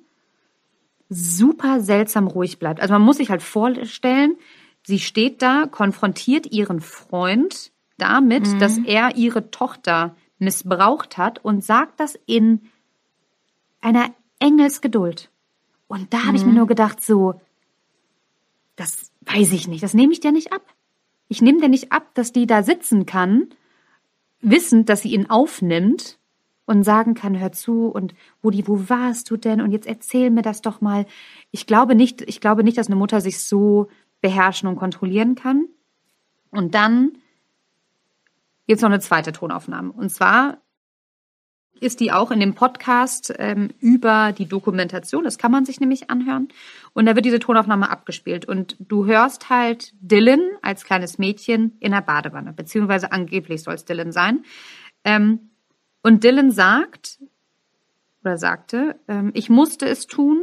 [1.08, 2.80] super seltsam ruhig bleibt.
[2.80, 4.36] Also man muss sich halt vorstellen,
[4.86, 8.58] Sie steht da, konfrontiert ihren Freund damit, mhm.
[8.58, 12.60] dass er ihre Tochter missbraucht hat und sagt das in
[13.80, 15.30] einer Engelsgeduld.
[15.86, 16.36] Und da habe mhm.
[16.36, 16.56] ich mir mhm.
[16.58, 17.40] nur gedacht, so,
[18.76, 20.62] das weiß ich nicht, das nehme ich dir nicht ab.
[21.28, 23.48] Ich nehme dir nicht ab, dass die da sitzen kann,
[24.40, 26.18] wissend, dass sie ihn aufnimmt
[26.66, 29.60] und sagen kann, hör zu und Woody, wo warst du denn?
[29.60, 31.06] Und jetzt erzähl mir das doch mal.
[31.50, 33.88] Ich glaube nicht, ich glaube nicht, dass eine Mutter sich so
[34.24, 35.66] beherrschen und kontrollieren kann.
[36.50, 37.18] Und dann
[38.64, 39.92] jetzt noch eine zweite Tonaufnahme.
[39.92, 40.62] Und zwar
[41.78, 45.24] ist die auch in dem Podcast ähm, über die Dokumentation.
[45.24, 46.48] Das kann man sich nämlich anhören.
[46.94, 48.46] Und da wird diese Tonaufnahme abgespielt.
[48.46, 53.84] Und du hörst halt Dylan als kleines Mädchen in der Badewanne, beziehungsweise angeblich soll es
[53.84, 54.42] Dylan sein.
[55.04, 55.50] Ähm,
[56.02, 57.18] und Dylan sagt
[58.22, 60.42] oder sagte, ähm, ich musste es tun,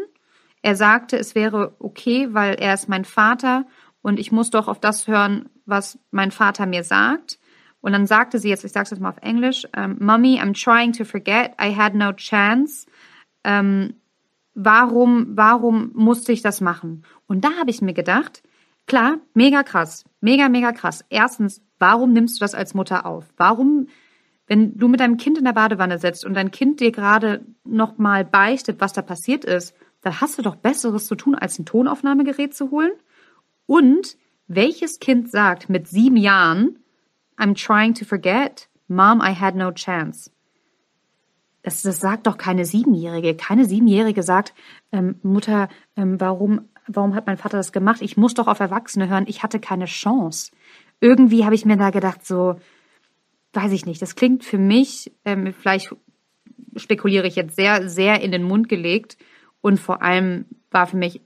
[0.62, 3.66] er sagte, es wäre okay, weil er ist mein Vater
[4.02, 7.40] und ich muss doch auf das hören, was mein Vater mir sagt.
[7.82, 10.40] Und dann sagte sie jetzt, ich sage es jetzt mal auf Englisch, um, ähm, Mommy,
[10.40, 12.86] I'm trying to forget, I had no chance.
[13.44, 13.96] Ähm,
[14.54, 17.04] warum, warum musste ich das machen?
[17.26, 18.44] Und da habe ich mir gedacht,
[18.86, 21.04] klar, mega krass, mega, mega krass.
[21.10, 23.26] Erstens, warum nimmst du das als Mutter auf?
[23.38, 23.88] Warum,
[24.46, 28.26] wenn du mit deinem Kind in der Badewanne sitzt und dein Kind dir gerade nochmal
[28.26, 32.54] beichtet, was da passiert ist, dann hast du doch Besseres zu tun, als ein Tonaufnahmegerät
[32.54, 32.92] zu holen.
[33.66, 36.80] Und welches Kind sagt mit sieben Jahren,
[37.38, 40.32] I'm trying to forget, Mom, I had no chance?
[41.64, 43.36] Das, das sagt doch keine Siebenjährige.
[43.36, 44.54] Keine Siebenjährige sagt,
[44.92, 48.02] ähm, Mutter, ähm, warum, warum hat mein Vater das gemacht?
[48.02, 49.26] Ich muss doch auf Erwachsene hören.
[49.28, 50.52] Ich hatte keine Chance.
[51.00, 52.56] Irgendwie habe ich mir da gedacht, so,
[53.54, 54.02] weiß ich nicht.
[54.02, 55.96] Das klingt für mich, ähm, vielleicht
[56.76, 59.18] spekuliere ich jetzt sehr, sehr in den Mund gelegt,
[59.62, 61.22] und vor allem war für mich,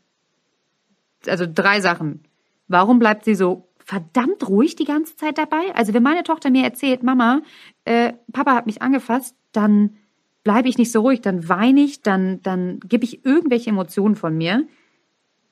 [1.28, 2.24] also drei Sachen.
[2.68, 5.74] Warum bleibt sie so verdammt ruhig die ganze Zeit dabei?
[5.74, 7.42] Also wenn meine Tochter mir erzählt, Mama,
[7.86, 9.98] äh, Papa hat mich angefasst, dann
[10.44, 14.38] bleibe ich nicht so ruhig, dann weine ich, dann, dann gebe ich irgendwelche Emotionen von
[14.38, 14.68] mir.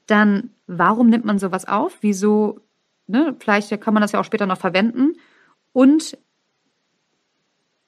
[0.05, 1.97] Dann, warum nimmt man sowas auf?
[2.01, 2.59] Wieso,
[3.07, 5.13] ne, vielleicht kann man das ja auch später noch verwenden.
[5.71, 6.17] Und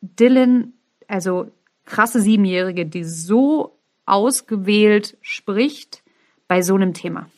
[0.02, 0.74] Dylan,
[1.08, 1.52] also
[1.86, 3.75] krasse Siebenjährige, die so
[4.06, 6.04] ausgewählt spricht
[6.48, 7.30] bei so einem Thema.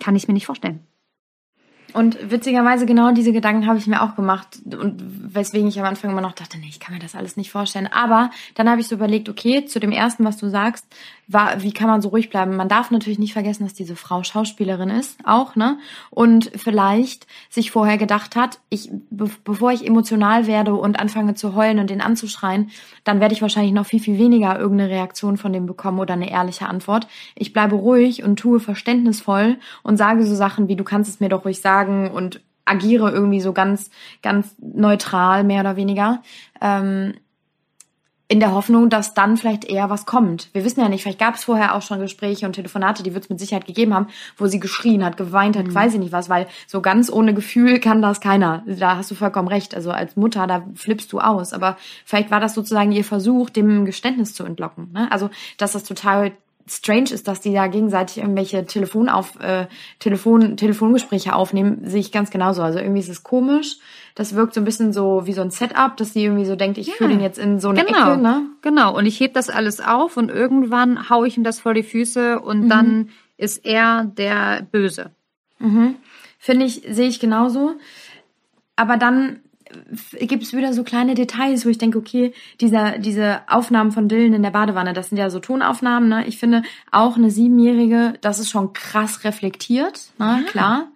[0.00, 0.86] Kann ich mir nicht vorstellen.
[1.96, 5.02] Und witzigerweise genau diese Gedanken habe ich mir auch gemacht und
[5.34, 7.88] weswegen ich am Anfang immer noch dachte, nee, ich kann mir das alles nicht vorstellen.
[7.90, 10.84] Aber dann habe ich so überlegt, okay, zu dem ersten, was du sagst,
[11.28, 12.54] war, wie kann man so ruhig bleiben?
[12.54, 15.78] Man darf natürlich nicht vergessen, dass diese Frau Schauspielerin ist, auch, ne?
[16.10, 21.54] Und vielleicht sich vorher gedacht hat, ich, be bevor ich emotional werde und anfange zu
[21.54, 22.70] heulen und den anzuschreien,
[23.04, 26.30] dann werde ich wahrscheinlich noch viel, viel weniger irgendeine Reaktion von dem bekommen oder eine
[26.30, 27.08] ehrliche Antwort.
[27.34, 31.28] Ich bleibe ruhig und tue verständnisvoll und sage so Sachen wie, du kannst es mir
[31.28, 33.90] doch ruhig sagen und agiere irgendwie so ganz,
[34.22, 36.22] ganz neutral, mehr oder weniger.
[36.60, 37.14] Ähm,
[38.28, 40.48] in der Hoffnung, dass dann vielleicht eher was kommt.
[40.52, 43.24] Wir wissen ja nicht, vielleicht gab es vorher auch schon Gespräche und Telefonate, die wird
[43.24, 45.74] es mit Sicherheit gegeben haben, wo sie geschrien hat, geweint hat, mhm.
[45.74, 48.64] weiß ich nicht was, weil so ganz ohne Gefühl kann das keiner.
[48.66, 49.76] Da hast du vollkommen recht.
[49.76, 51.52] Also als Mutter, da flippst du aus.
[51.52, 54.90] Aber vielleicht war das sozusagen ihr Versuch, dem Geständnis zu entlocken.
[54.92, 55.06] Ne?
[55.12, 56.32] Also, dass das total
[56.68, 59.66] strange ist, dass die da gegenseitig irgendwelche Telefonauf, äh,
[59.98, 62.62] Telefon, Telefongespräche aufnehmen, sehe ich ganz genauso.
[62.62, 63.78] Also irgendwie ist es komisch.
[64.14, 66.78] Das wirkt so ein bisschen so wie so ein Setup, dass sie irgendwie so denkt,
[66.78, 68.20] ich ja, führe den jetzt in so eine genau, Ecke.
[68.20, 68.46] Ne?
[68.62, 71.82] Genau, und ich heb das alles auf und irgendwann hau ich ihm das vor die
[71.82, 72.68] Füße und mhm.
[72.68, 75.10] dann ist er der Böse.
[75.58, 75.96] Mhm.
[76.38, 77.74] Finde ich, sehe ich genauso.
[78.74, 79.40] Aber dann
[80.18, 84.34] gibt es wieder so kleine Details, wo ich denke, okay, dieser, diese Aufnahmen von Dylan
[84.34, 86.26] in der Badewanne, das sind ja so Tonaufnahmen, ne?
[86.26, 90.42] Ich finde auch eine Siebenjährige, das ist schon krass reflektiert, ne?
[90.44, 90.50] Ja.
[90.50, 90.88] Klar.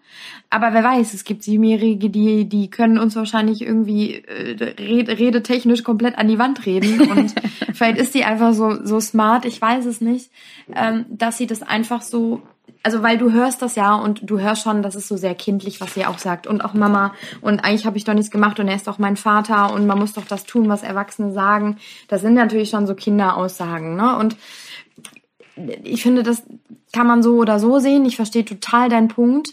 [0.52, 6.18] Aber wer weiß, es gibt Siebenjährige, die, die können uns wahrscheinlich irgendwie äh, redetechnisch komplett
[6.18, 7.00] an die Wand reden.
[7.10, 7.34] Und
[7.72, 10.30] vielleicht ist die einfach so, so smart, ich weiß es nicht,
[10.74, 12.42] ähm, dass sie das einfach so
[12.82, 15.80] also weil du hörst das ja und du hörst schon, das ist so sehr kindlich,
[15.80, 16.46] was sie auch sagt.
[16.46, 19.16] Und auch Mama, und eigentlich habe ich doch nichts gemacht und er ist doch mein
[19.16, 21.76] Vater und man muss doch das tun, was Erwachsene sagen.
[22.08, 24.16] Das sind natürlich schon so Kinderaussagen, ne?
[24.16, 24.36] Und
[25.82, 26.42] ich finde, das
[26.92, 28.06] kann man so oder so sehen.
[28.06, 29.50] Ich verstehe total deinen Punkt.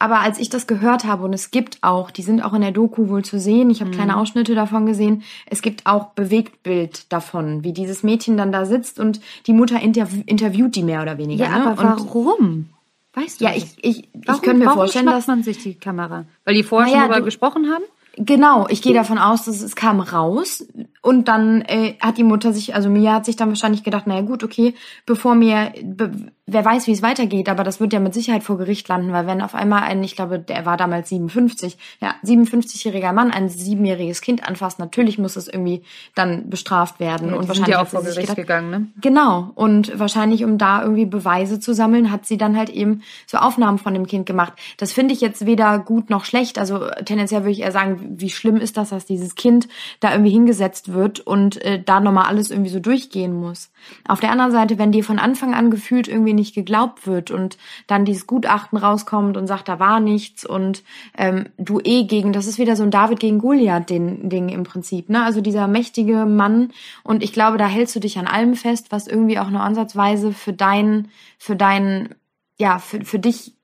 [0.00, 2.70] Aber als ich das gehört habe, und es gibt auch, die sind auch in der
[2.70, 3.94] Doku wohl zu sehen, ich habe mhm.
[3.94, 9.00] kleine Ausschnitte davon gesehen, es gibt auch Bewegtbild davon, wie dieses Mädchen dann da sitzt
[9.00, 11.46] und die Mutter interv interviewt die mehr oder weniger.
[11.46, 11.66] Ja, ne?
[11.66, 12.68] aber warum?
[13.14, 15.74] Weißt du ja, ich, ich, warum, ich könnte mir warum vorstellen, dass man sich die
[15.74, 17.84] Kamera, weil die vorher naja, schon darüber gesprochen haben.
[18.20, 20.66] Genau, ich gehe davon aus, dass es kam raus
[21.02, 24.22] und dann äh, hat die Mutter sich, also Mia hat sich dann wahrscheinlich gedacht, naja
[24.22, 24.74] gut, okay,
[25.06, 28.58] bevor mir, be, wer weiß, wie es weitergeht, aber das wird ja mit Sicherheit vor
[28.58, 33.12] Gericht landen, weil wenn auf einmal ein, ich glaube, der war damals 57, ja, 57-jähriger
[33.12, 35.82] Mann ein siebenjähriges Kind anfasst, natürlich muss es irgendwie
[36.14, 37.30] dann bestraft werden.
[37.30, 38.86] Ja, und wahrscheinlich ja auch vor Gericht gedacht, gegangen, ne?
[39.00, 39.50] Genau.
[39.54, 43.78] Und wahrscheinlich, um da irgendwie Beweise zu sammeln, hat sie dann halt eben so Aufnahmen
[43.78, 44.54] von dem Kind gemacht.
[44.78, 46.58] Das finde ich jetzt weder gut noch schlecht.
[46.58, 49.68] Also tendenziell würde ich eher sagen, wie schlimm ist das, dass dieses Kind
[50.00, 53.70] da irgendwie hingesetzt wird und äh, da nochmal alles irgendwie so durchgehen muss.
[54.06, 57.58] Auf der anderen Seite, wenn dir von Anfang an gefühlt irgendwie nicht geglaubt wird und
[57.86, 60.82] dann dieses Gutachten rauskommt und sagt, da war nichts und
[61.16, 64.64] ähm, du eh gegen, das ist wieder so ein David gegen Goliath den Ding im
[64.64, 65.24] Prinzip, ne?
[65.24, 69.06] Also dieser mächtige Mann und ich glaube, da hältst du dich an allem fest, was
[69.06, 72.14] irgendwie auch nur ansatzweise für dein, für dein,
[72.58, 73.54] ja, für, für dich,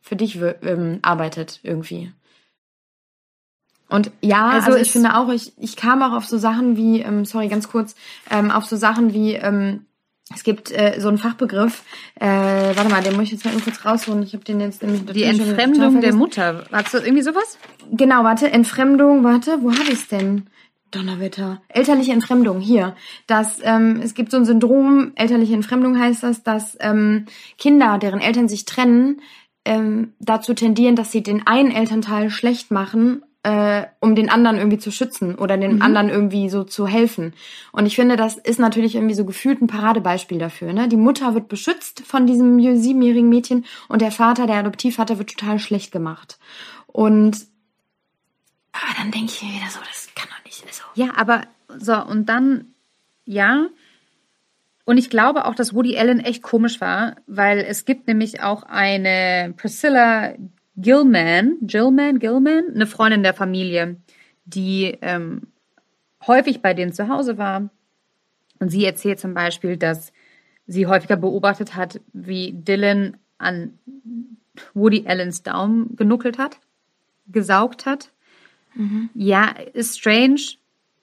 [0.00, 2.12] für dich ähm, arbeitet irgendwie.
[3.92, 7.00] Und ja, also, also ich finde auch, ich, ich kam auch auf so Sachen wie,
[7.00, 7.94] ähm, sorry, ganz kurz,
[8.30, 9.84] ähm, auf so Sachen wie, ähm,
[10.34, 11.82] es gibt äh, so einen Fachbegriff,
[12.18, 14.22] äh, warte mal, den muss ich jetzt mal kurz rausholen.
[14.22, 16.64] Ich habe den jetzt nämlich Die Entfremdung der Mutter.
[16.72, 17.58] Hast du irgendwie sowas?
[17.90, 20.46] Genau, warte, Entfremdung, warte, wo habe ich's denn?
[20.90, 21.60] Donnerwetter.
[21.68, 22.96] Elterliche Entfremdung, hier.
[23.26, 27.26] Das, ähm, es gibt so ein Syndrom, elterliche Entfremdung heißt das, dass ähm,
[27.58, 29.20] Kinder, deren Eltern sich trennen,
[29.66, 34.78] ähm, dazu tendieren, dass sie den einen Elternteil schlecht machen äh, um den anderen irgendwie
[34.78, 35.82] zu schützen oder dem mhm.
[35.82, 37.34] anderen irgendwie so zu helfen.
[37.72, 40.72] Und ich finde, das ist natürlich irgendwie so gefühlt ein Paradebeispiel dafür.
[40.72, 40.88] Ne?
[40.88, 45.58] Die Mutter wird beschützt von diesem siebenjährigen Mädchen und der Vater, der Adoptivvater, wird total
[45.58, 46.38] schlecht gemacht.
[46.86, 47.46] Und
[48.72, 50.82] aber dann denke ich mir wieder so, das kann doch nicht so.
[50.94, 51.42] Ja, aber
[51.78, 52.74] so, und dann,
[53.24, 53.66] ja.
[54.84, 58.62] Und ich glaube auch, dass Woody Allen echt komisch war, weil es gibt nämlich auch
[58.62, 60.34] eine Priscilla
[60.76, 63.96] Gilman, Gilman, Gilman, eine Freundin der Familie,
[64.44, 65.48] die ähm,
[66.26, 67.70] häufig bei denen zu Hause war.
[68.58, 70.12] Und sie erzählt zum Beispiel, dass
[70.66, 73.78] sie häufiger beobachtet hat, wie Dylan an
[74.74, 76.58] Woody Allens Daumen genuckelt hat,
[77.26, 78.10] gesaugt hat.
[78.74, 79.10] Mhm.
[79.14, 80.40] Ja, ist strange.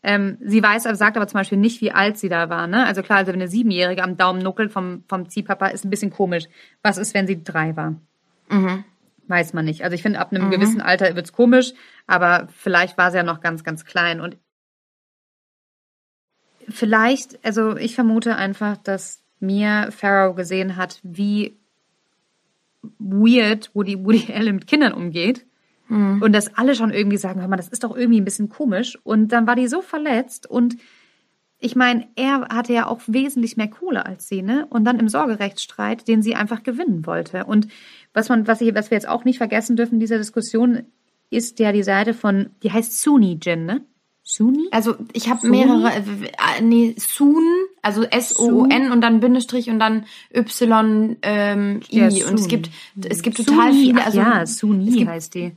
[0.02, 2.68] Ähm, sie weiß, sagt aber zum Beispiel nicht, wie alt sie da war.
[2.68, 2.86] Ne?
[2.86, 6.12] Also klar, also wenn eine Siebenjährige am Daumen nuckelt vom, vom Ziehpapa, ist ein bisschen
[6.12, 6.46] komisch.
[6.82, 7.96] Was ist, wenn sie drei war?
[8.50, 8.86] Mhm.
[9.30, 9.84] Weiß man nicht.
[9.84, 10.52] Also ich finde, ab einem mhm.
[10.52, 11.74] gewissen Alter wird's komisch,
[12.08, 14.22] aber vielleicht war sie ja noch ganz, ganz klein.
[14.22, 14.38] Und
[16.68, 21.60] vielleicht, also ich vermute einfach, dass Mia Farrow gesehen hat, wie
[22.98, 25.46] weird Woody, Woody Allen mit Kindern umgeht.
[26.22, 28.98] Und dass alle schon irgendwie sagen, hör mal, das ist doch irgendwie ein bisschen komisch.
[29.04, 30.78] Und dann war die so verletzt und
[31.62, 34.66] ich meine, er hatte ja auch wesentlich mehr Kohle als sie, ne?
[34.70, 37.44] Und dann im Sorgerechtsstreit, den sie einfach gewinnen wollte.
[37.44, 37.68] Und
[38.14, 40.84] was man, was, ich, was wir jetzt auch nicht vergessen dürfen in dieser Diskussion,
[41.30, 43.86] ist ja die Seite von, die heißt Suni Jin, ne?
[44.32, 44.68] Suni?
[44.70, 47.44] Also ich habe mehrere, äh, nee, Sun,
[47.82, 51.80] also S-O-N und dann Bindestrich und dann Y ähm.
[51.90, 52.70] Ja, und es gibt,
[53.10, 55.54] es gibt total Suni, viele, also ja, Suni gibt, heißt die.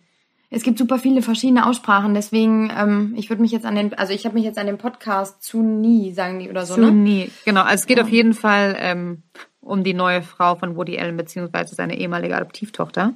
[0.48, 4.14] es gibt super viele verschiedene Aussprachen, deswegen, ähm, ich würde mich jetzt an den, also
[4.14, 6.86] ich habe mich jetzt an den Podcast Suni, sagen die oder so, ne?
[6.86, 7.60] Suni, genau.
[7.62, 9.22] Also es geht auf jeden Fall ähm,
[9.62, 13.14] um die neue Frau von Woody Allen beziehungsweise seine ehemalige Adoptivtochter,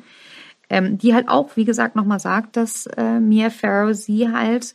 [0.70, 4.74] ähm, die halt auch, wie gesagt, nochmal sagt, dass äh, Mia Farrow sie halt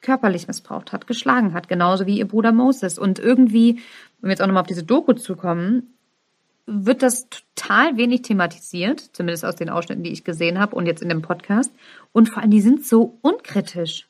[0.00, 2.98] körperlich missbraucht hat, geschlagen hat, genauso wie ihr Bruder Moses.
[2.98, 3.80] Und irgendwie,
[4.22, 5.94] um jetzt auch nochmal auf diese Doku zu kommen,
[6.66, 11.02] wird das total wenig thematisiert, zumindest aus den Ausschnitten, die ich gesehen habe und jetzt
[11.02, 11.72] in dem Podcast.
[12.12, 14.06] Und vor allem, die sind so unkritisch.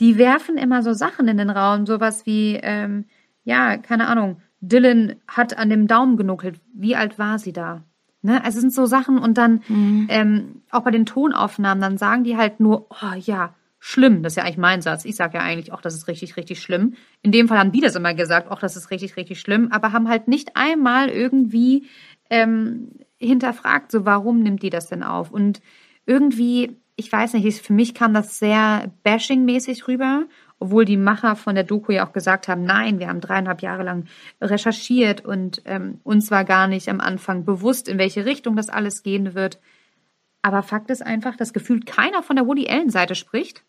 [0.00, 3.06] Die werfen immer so Sachen in den Raum, sowas wie, ähm,
[3.44, 6.60] ja, keine Ahnung, Dylan hat an dem Daumen genuckelt.
[6.74, 7.84] Wie alt war sie da?
[8.22, 8.42] Ne?
[8.44, 9.62] Also es sind so Sachen und dann
[10.08, 14.24] ähm, auch bei den Tonaufnahmen, dann sagen die halt nur, oh ja, schlimm.
[14.24, 15.04] Das ist ja eigentlich mein Satz.
[15.04, 16.94] Ich sage ja eigentlich auch, das ist richtig, richtig schlimm.
[17.22, 19.92] In dem Fall haben die das immer gesagt, auch das ist richtig, richtig schlimm, aber
[19.92, 21.86] haben halt nicht einmal irgendwie
[22.28, 25.30] ähm, hinterfragt, so warum nimmt die das denn auf?
[25.30, 25.60] Und
[26.06, 30.24] irgendwie, ich weiß nicht, ich- für mich kam das sehr bashing-mäßig rüber,
[30.58, 33.84] obwohl die Macher von der Doku ja auch gesagt haben, nein, wir haben dreieinhalb Jahre
[33.84, 34.06] lang
[34.40, 39.02] recherchiert und ähm, uns war gar nicht am Anfang bewusst, in welche Richtung das alles
[39.02, 39.60] gehen wird.
[40.42, 43.64] Aber Fakt ist einfach, dass gefühlt keiner von der Woody Allen-Seite spricht.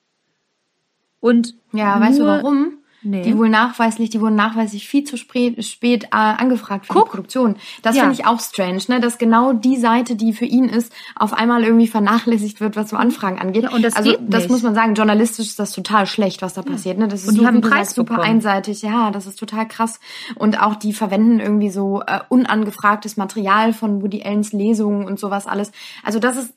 [1.19, 2.78] Und Ja, weißt du warum?
[3.01, 3.21] Nee.
[3.21, 7.05] Die wohl nachweislich, die wurden nachweislich viel zu spät, spät äh, angefragt für Guck.
[7.05, 7.55] die Produktion.
[7.81, 8.01] Das Ja.
[8.03, 8.99] finde ich auch strange, ne?
[8.99, 12.97] Dass genau die Seite, die für ihn ist, auf einmal irgendwie vernachlässigt wird, was so
[12.97, 13.63] Anfragen angeht.
[13.63, 16.62] Ja, und das also das muss man sagen, journalistisch ist das total schlecht, was da
[16.62, 16.97] passiert.
[16.97, 17.07] Ne?
[17.07, 18.27] Das ist Und die so, haben Preis super bekommen.
[18.29, 18.81] einseitig.
[18.81, 19.99] Ja, das ist total krass.
[20.35, 25.47] Und auch die verwenden irgendwie so äh, unangefragtes Material von Woody Allens Lesungen und sowas
[25.47, 25.71] alles.
[26.03, 26.53] Also das ist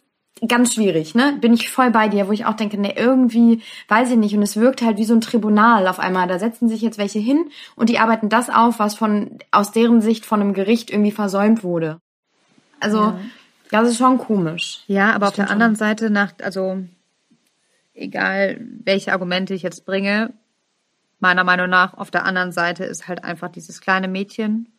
[0.49, 1.37] ganz schwierig, ne?
[1.41, 4.43] Bin ich voll bei dir, wo ich auch denke, ne, irgendwie, weiß ich nicht, und
[4.43, 6.27] es wirkt halt wie so ein Tribunal auf einmal.
[6.27, 10.01] Da setzen sich jetzt welche hin und die arbeiten das auf, was von aus deren
[10.01, 12.01] Sicht von einem Gericht irgendwie versäumt wurde.
[12.81, 13.15] Also,
[13.71, 14.83] das ist schon komisch.
[14.89, 16.83] Ja, aber auf der anderen Seite nach, also
[17.95, 20.33] egal welche Argumente ich jetzt bringe,
[21.21, 24.73] meiner Meinung nach, auf der anderen Seite ist halt einfach dieses kleine Mädchen,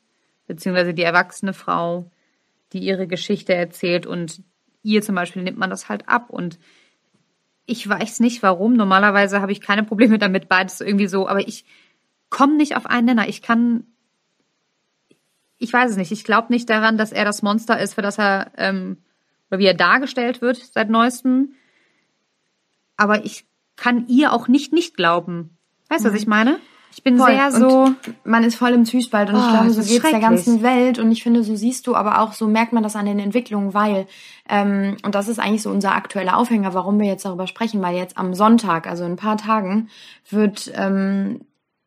[0.45, 2.11] beziehungsweise die erwachsene Frau,
[2.73, 4.41] die ihre Geschichte erzählt und
[4.83, 6.59] ihr zum Beispiel nimmt man das halt ab und
[7.65, 8.75] ich weiß nicht warum.
[8.75, 11.65] Normalerweise habe ich keine Probleme damit, beides irgendwie so, aber ich
[12.29, 13.27] komme nicht auf einen Nenner.
[13.29, 13.85] Ich kann,
[15.57, 16.11] ich weiß es nicht.
[16.11, 18.97] Ich glaube nicht daran, dass er das Monster ist, für das er, ähm,
[19.49, 21.53] oder wie er dargestellt wird seit neuestem.
[22.97, 25.57] Aber ich kann ihr auch nicht nicht glauben.
[25.89, 26.59] Weißt du, was ich meine?
[26.95, 27.31] Ich bin Voll.
[27.31, 27.85] sehr so.
[27.85, 30.19] Und man ist voll im Zwiespalt und ich Oh, glaube, das so ist geht's der
[30.19, 33.05] ganzen Welt und ich finde, so siehst du aber auch, so merkt man das an
[33.05, 34.05] den Entwicklungen, weil,
[34.47, 37.95] ähm, und das ist eigentlich so unser aktueller Aufhänger, warum wir jetzt darüber sprechen, weil
[37.97, 39.89] jetzt am Sonntag, also in ein paar Tagen,
[40.29, 41.41] wird ähm,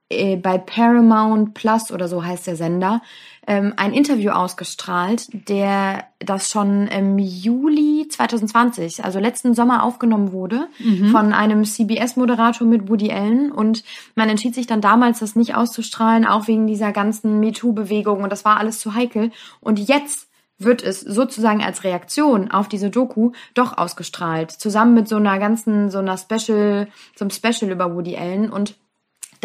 [0.08, 3.02] äh, bei Paramount Plus oder so heißt der Sender,
[3.46, 10.68] ähm, ein Interview ausgestrahlt, der das schon im Juli 2020, also letzten Sommer aufgenommen wurde,
[11.10, 13.52] von einem CBS-Moderator mit Woody Allen.
[13.52, 18.22] Und man entschied sich dann damals, das nicht auszustrahlen, auch wegen dieser ganzen MeToo-Bewegung.
[18.22, 19.30] Und das war alles zu heikel.
[19.60, 24.50] Und jetzt wird es sozusagen als Reaktion auf diese Doku doch ausgestrahlt.
[24.50, 28.50] Zusammen mit so einer ganzen, so einer Special, so einem Special über Woody Allen.
[28.50, 28.76] Und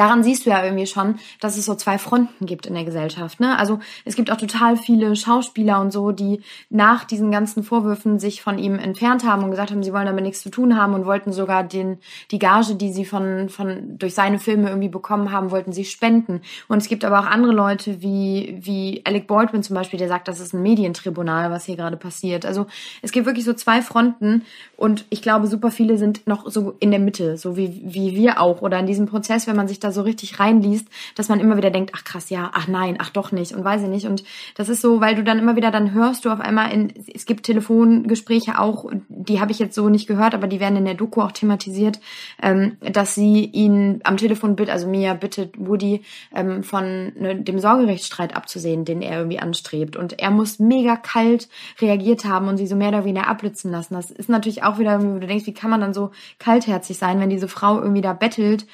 [0.02, 3.40] daran siehst du ja irgendwie schon, dass es so zwei Fronten gibt in der Gesellschaft.
[3.40, 3.58] Ne?
[3.60, 8.42] Also es gibt auch total viele Schauspieler und so, die nach diesen ganzen Vorwürfen sich
[8.42, 11.06] von ihm entfernt haben und gesagt haben, sie wollen damit nichts zu tun haben und
[11.06, 12.00] wollten sogar den
[12.32, 16.42] die Gage, die sie von von durch seine Filme irgendwie bekommen haben, wollten sie spenden.
[16.68, 20.28] Und es gibt aber auch andere Leute wie wie Alec Baldwin zum Beispiel, der sagt,
[20.28, 22.44] das ist ein Medientribunal, was hier gerade passiert.
[22.44, 22.66] Also
[23.04, 24.46] es gibt wirklich so zwei Fronten
[24.78, 28.42] und ich glaube, super viele sind noch so in der Mitte, so wie wie wir
[28.42, 31.58] auch oder in diesem Prozess, wenn man sich da so richtig reinliest, dass man immer
[31.58, 34.08] wieder denkt, ach krass, ja, ach nein, ach doch nicht und weiß ich nicht.
[34.08, 34.24] Und
[34.56, 37.26] das ist so, weil du dann immer wieder, dann hörst du auf einmal in, es
[37.26, 40.94] gibt Telefongespräche auch, die habe ich jetzt so nicht gehört, aber die werden in der
[40.94, 42.00] Doku auch thematisiert,
[42.42, 46.02] ähm, dass sie ihn am Telefon bittet, also Mia bittet Woody
[46.34, 49.96] ähm, von ne, dem Sorgerechtsstreit abzusehen, den er irgendwie anstrebt.
[49.96, 53.96] Und er muss mega kalt reagiert haben und sie so mehr oder weniger abblitzen lassen.
[53.96, 57.20] Das ist natürlich auch wieder, wo du denkst, wie kann man dann so kaltherzig sein,
[57.20, 58.66] wenn diese Frau irgendwie da bettelt,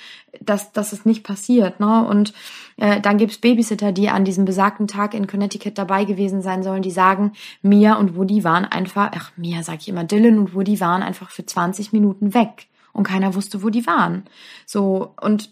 [0.42, 1.80] dass, dass es nicht passiert.
[1.80, 2.06] Ne?
[2.06, 2.34] Und
[2.78, 6.82] äh, dann gibt's Babysitter, die an diesem besagten Tag in Connecticut dabei gewesen sein sollen,
[6.82, 10.80] die sagen, Mia und Woody waren einfach, ach Mia sag ich immer, Dylan und Woody
[10.80, 14.24] waren einfach für 20 Minuten weg und keiner wusste, wo die waren.
[14.66, 15.52] So, und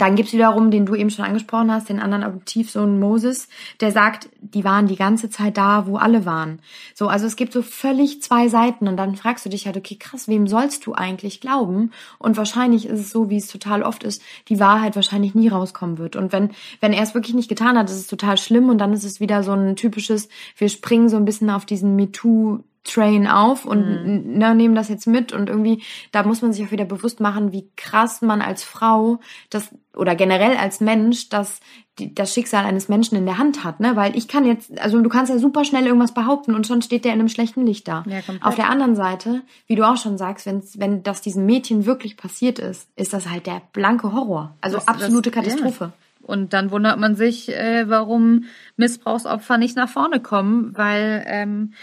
[0.00, 3.48] dann gibt's wiederum, den du eben schon angesprochen hast, den anderen Adoptivsohn Moses,
[3.80, 6.60] der sagt, die waren die ganze Zeit da, wo alle waren.
[6.94, 9.96] So, also es gibt so völlig zwei Seiten und dann fragst du dich halt, okay,
[9.96, 11.92] krass, wem sollst du eigentlich glauben?
[12.18, 15.98] Und wahrscheinlich ist es so, wie es total oft ist, die Wahrheit wahrscheinlich nie rauskommen
[15.98, 16.16] wird.
[16.16, 18.92] Und wenn, wenn er es wirklich nicht getan hat, ist es total schlimm und dann
[18.92, 23.26] ist es wieder so ein typisches, wir springen so ein bisschen auf diesen MeToo Train
[23.26, 24.38] auf und mhm.
[24.38, 25.82] ne, nehmen das jetzt mit und irgendwie,
[26.12, 29.20] da muss man sich auch wieder bewusst machen, wie krass man als Frau
[29.50, 31.60] das oder generell als Mensch das,
[31.98, 33.96] die, das Schicksal eines Menschen in der Hand hat, ne?
[33.96, 37.04] Weil ich kann jetzt, also du kannst ja super schnell irgendwas behaupten und schon steht
[37.04, 38.04] der in einem schlechten Licht da.
[38.06, 41.86] Ja, Auf der anderen Seite, wie du auch schon sagst, wenn's, wenn das diesem Mädchen
[41.86, 44.54] wirklich passiert ist, ist das halt der blanke Horror.
[44.60, 45.84] Also das, absolute das, Katastrophe.
[45.84, 45.92] Ja.
[46.26, 48.44] Und dann wundert man sich, äh, warum
[48.76, 51.74] Missbrauchsopfer nicht nach vorne kommen, weil ähm,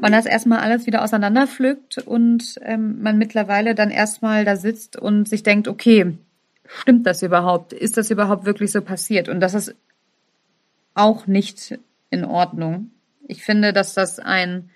[0.00, 5.28] man das erstmal alles wieder auseinanderpflückt und ähm, man mittlerweile dann erstmal da sitzt und
[5.28, 6.16] sich denkt, okay,
[6.66, 7.72] stimmt das überhaupt?
[7.72, 9.28] Ist das überhaupt wirklich so passiert?
[9.28, 9.74] Und das ist
[10.94, 11.78] auch nicht
[12.10, 12.90] in Ordnung.
[13.28, 14.70] Ich finde, dass das ein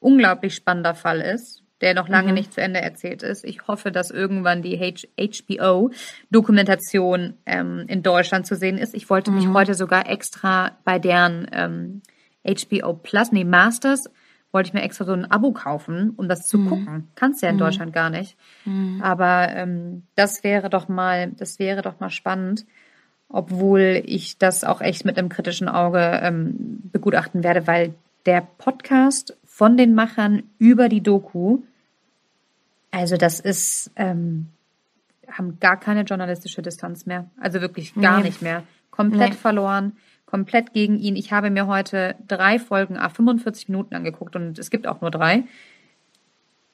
[0.00, 2.34] unglaublich spannender Fall ist, der noch lange mhm.
[2.34, 3.44] nicht zu Ende erzählt ist.
[3.44, 8.94] Ich hoffe, dass irgendwann die HBO-Dokumentation ähm, in Deutschland zu sehen ist.
[8.94, 9.38] Ich wollte mhm.
[9.38, 12.02] mich heute sogar extra bei deren ähm,
[12.44, 14.04] HBO Plus, nee, Masters
[14.52, 16.68] wollte ich mir extra so ein Abo kaufen, um das zu mhm.
[16.68, 17.08] gucken.
[17.14, 17.60] Kannst ja in mhm.
[17.60, 18.36] Deutschland gar nicht.
[18.64, 19.00] Mhm.
[19.02, 22.66] Aber ähm, das wäre doch mal, das wäre doch mal spannend,
[23.28, 27.94] obwohl ich das auch echt mit einem kritischen Auge ähm, begutachten werde, weil
[28.26, 31.60] der Podcast von den Machern über die Doku,
[32.90, 34.48] also das ist, ähm,
[35.28, 37.30] haben gar keine journalistische Distanz mehr.
[37.40, 38.24] Also wirklich gar nee.
[38.24, 38.64] nicht mehr.
[38.90, 39.36] Komplett nee.
[39.36, 39.96] verloren
[40.32, 41.14] komplett gegen ihn.
[41.14, 45.10] Ich habe mir heute drei Folgen a 45 Minuten angeguckt und es gibt auch nur
[45.10, 45.44] drei.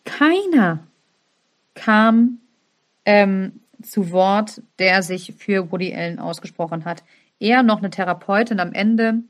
[0.04, 0.78] Keiner
[1.74, 2.38] kam
[3.04, 7.02] ähm, zu Wort, der sich für Woody Allen ausgesprochen hat.
[7.40, 9.22] Eher noch eine Therapeutin am Ende,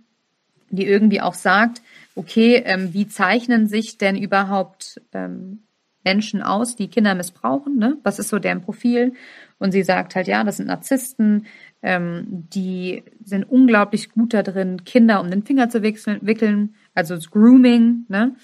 [0.68, 1.80] die irgendwie auch sagt,
[2.14, 5.62] okay, ähm, wie zeichnen sich denn überhaupt ähm,
[6.04, 7.78] Menschen aus, die Kinder missbrauchen?
[7.78, 7.96] Ne?
[8.02, 9.14] Was ist so deren Profil?
[9.59, 11.46] Und sie sagt halt, ja, das sind Narzissten,
[11.82, 17.30] ähm, die sind unglaublich gut da drin, Kinder um den Finger zu wickeln, also das
[17.30, 18.36] Grooming, ne?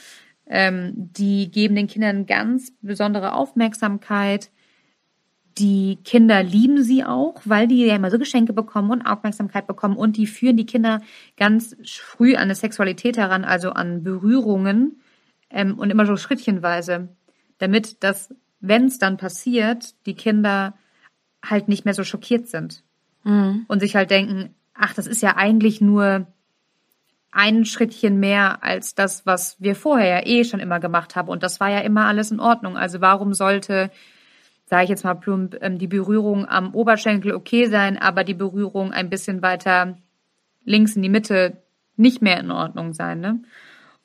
[0.46, 4.50] Ähm, die geben den Kindern ganz besondere Aufmerksamkeit.
[5.56, 9.96] Die Kinder lieben sie auch, weil die ja immer so Geschenke bekommen und Aufmerksamkeit bekommen
[9.96, 11.00] und die führen die Kinder
[11.36, 15.00] ganz früh an eine Sexualität heran, also an Berührungen
[15.48, 17.08] ähm, und immer so schrittchenweise,
[17.58, 20.74] damit das, wenn es dann passiert, die Kinder
[21.44, 22.82] halt nicht mehr so schockiert sind
[23.24, 23.64] mhm.
[23.68, 26.26] und sich halt denken, ach, das ist ja eigentlich nur
[27.30, 31.28] ein Schrittchen mehr als das, was wir vorher ja eh schon immer gemacht haben.
[31.28, 32.76] Und das war ja immer alles in Ordnung.
[32.76, 33.90] Also warum sollte,
[34.66, 38.92] sage ich jetzt mal plump, ähm, die Berührung am Oberschenkel okay sein, aber die Berührung
[38.92, 39.98] ein bisschen weiter
[40.64, 41.62] links in die Mitte
[41.96, 43.40] nicht mehr in Ordnung sein, ne?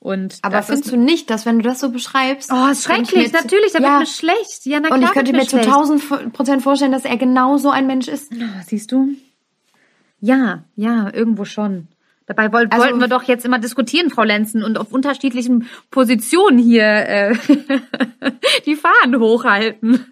[0.01, 3.73] Und aber findest du nicht, dass wenn du das so beschreibst, oh, ist schrecklich, natürlich,
[3.73, 4.65] da ja, wird mir schlecht.
[4.65, 7.69] Ja, na klar, und ich könnte mir zu tausend Prozent vorstellen, dass er genau so
[7.69, 8.31] ein Mensch ist.
[8.33, 9.09] Oh, siehst du?
[10.21, 11.89] Ja, ja, irgendwo schon.
[12.29, 16.59] Dabei wollten, also, wollten wir doch jetzt immer diskutieren, Frau Lenzen, und auf unterschiedlichen Positionen
[16.59, 17.35] hier äh,
[18.65, 20.05] die Fahnen hochhalten.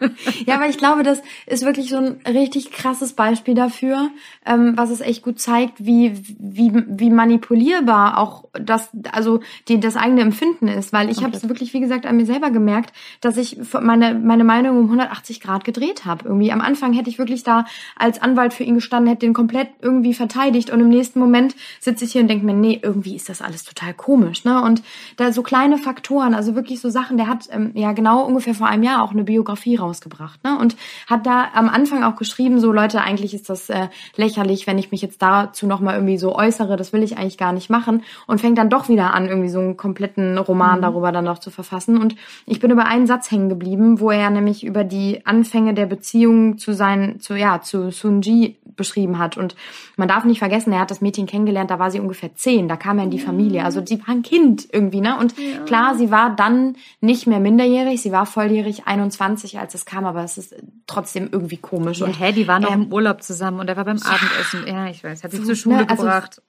[0.46, 4.10] Ja, aber ich glaube, das ist wirklich so ein richtig krasses Beispiel dafür,
[4.46, 9.96] ähm, was es echt gut zeigt, wie, wie, wie manipulierbar auch das, also die, das
[9.96, 10.94] eigene Empfinden ist.
[10.94, 11.26] Weil ich okay.
[11.26, 14.86] habe es wirklich, wie gesagt, an mir selber gemerkt, dass ich meine, meine Meinung um
[14.86, 16.26] 180 Grad gedreht habe.
[16.26, 19.70] Irgendwie am Anfang hätte ich wirklich da als Anwalt für ihn gestanden, hätte den komplett
[19.82, 23.30] irgendwie verteidigt und im nächsten Moment sitze ich hier und denke mir, nee, irgendwie ist
[23.30, 24.46] das alles total komisch.
[24.46, 24.62] Ne?
[24.62, 24.82] Und
[25.18, 28.68] da so kleine Faktoren, also wirklich so Sachen, der hat ähm, ja genau ungefähr vor
[28.68, 30.58] einem Jahr auch eine Biografie rausgebracht ne?
[30.58, 30.78] und
[31.08, 34.92] hat da am Anfang auch geschrieben, so Leute, eigentlich ist das äh, lächerlich, wenn ich
[34.92, 38.40] mich jetzt dazu nochmal irgendwie so äußere, das will ich eigentlich gar nicht machen und
[38.40, 40.84] fängt dann doch wieder an, irgendwie so einen kompletten Roman mhm.
[40.84, 41.98] darüber dann noch zu verfassen.
[41.98, 45.88] Und ich bin über einen Satz hängen geblieben, wo er nämlich über die Anfänge der
[45.88, 49.38] Beziehung zu sein, zu ja, zu Sunji beschrieben hat.
[49.38, 49.56] Und
[49.98, 52.78] man darf nicht vergessen, er hat das Mädchen kennengelernt, da war sie ungefähr zehn, da
[52.78, 53.66] kam er in die Familie.
[53.66, 55.18] Also sie war ein Kind irgendwie, ne?
[55.18, 55.64] Und ja.
[55.66, 60.24] klar, sie war dann nicht mehr minderjährig, sie war volljährig 21, als es kam, aber
[60.24, 60.56] es ist
[60.88, 62.00] trotzdem irgendwie komisch.
[62.00, 64.06] Ja, und hä, die waren noch ähm, im Urlaub zusammen und er war beim ja,
[64.06, 64.68] Abendessen.
[64.68, 66.42] Ja, ich weiß, hat sie zur Schule ne, also, gebracht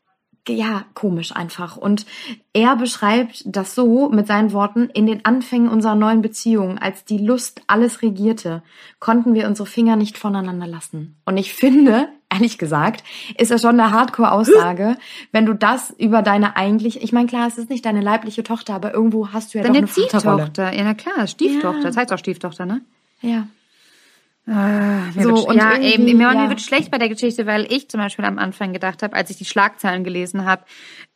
[0.52, 1.76] ja, komisch einfach.
[1.76, 2.06] Und
[2.52, 7.18] er beschreibt das so mit seinen Worten, in den Anfängen unserer neuen Beziehung, als die
[7.18, 8.62] Lust alles regierte,
[9.00, 11.16] konnten wir unsere Finger nicht voneinander lassen.
[11.24, 13.04] Und ich finde, ehrlich gesagt,
[13.36, 14.96] ist das schon eine Hardcore-Aussage,
[15.32, 18.74] wenn du das über deine eigentlich, ich meine, klar, es ist nicht deine leibliche Tochter,
[18.74, 20.08] aber irgendwo hast du ja Deine doch eine.
[20.08, 21.84] Ziehtochter, ja na klar, Stieftochter, Ja.
[21.84, 22.80] das heißt auch Stieftochter, ne?
[23.20, 23.46] Ja.
[24.48, 26.34] Mir So, wird, und ja, eben, mir, ja.
[26.34, 29.28] mir wird schlecht bei der Geschichte, weil ich zum Beispiel am Anfang gedacht habe, als
[29.28, 30.64] ich die Schlagzeilen gelesen habe,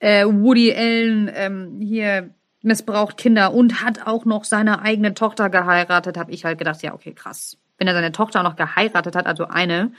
[0.00, 2.30] äh, Woody Allen ähm, hier
[2.60, 6.92] missbraucht Kinder und hat auch noch seine eigene Tochter geheiratet, habe ich halt gedacht, ja,
[6.92, 7.56] okay, krass.
[7.78, 9.92] Wenn er seine Tochter auch noch geheiratet hat, also eine,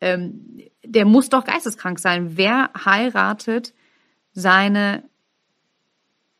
[0.00, 2.36] ähm, der muss doch geisteskrank sein.
[2.36, 3.72] Wer heiratet
[4.32, 5.04] seine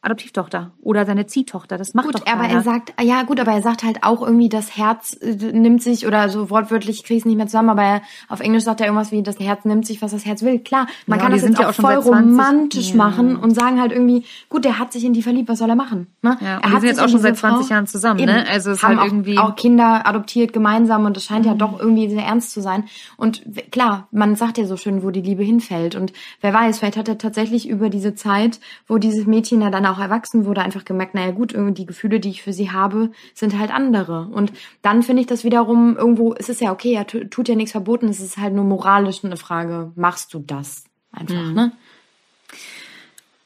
[0.03, 1.77] Adoptivtochter oder seine Ziehtochter?
[1.79, 2.55] Das macht Gut, doch aber keiner.
[2.55, 6.07] er sagt, ja gut, aber er sagt halt auch irgendwie, das Herz äh, nimmt sich
[6.07, 9.13] oder so wortwörtlich, ich krieg's nicht mehr zusammen, aber er, auf Englisch sagt er irgendwas
[9.13, 10.59] wie, das Herz nimmt sich, was das Herz will.
[10.61, 12.97] Klar, man Ja, kann das jetzt ja auch, auch voll seit 20 romantisch Ja.
[12.97, 15.77] machen und sagen halt irgendwie, gut, der hat sich in die verliebt, was soll er
[15.77, 16.07] machen?
[16.23, 16.39] Ne?
[16.41, 18.47] Ja, und er hat sind jetzt auch schon seit 20 Jahren zusammen, ne?
[18.51, 19.39] Also es ist haben halt auch, irgendwie- Mhm.
[19.39, 22.85] auch Kinder adoptiert gemeinsam und es scheint ja doch irgendwie sehr ernst zu sein.
[23.19, 25.95] Und klar, man sagt ja so schön, wo die Liebe hinfällt.
[25.95, 29.85] Und wer weiß, vielleicht hat er tatsächlich über diese Zeit, wo dieses Mädchen ja dann
[29.93, 33.11] auch erwachsen wurde, einfach gemerkt, naja gut, irgendwie die Gefühle, die ich für sie habe,
[33.35, 34.27] sind halt andere.
[34.33, 37.55] Und dann finde ich das wiederum irgendwo, es ist ja okay, er tu- tut ja
[37.55, 40.85] nichts verboten, es ist halt nur moralisch eine Frage, machst du das?
[41.13, 41.55] Einfach, Mhm.
[41.55, 41.73] ne?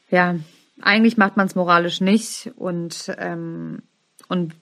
[0.09, 0.35] Ja,
[0.81, 3.79] eigentlich macht man es moralisch nicht und ähm,
[4.27, 4.53] und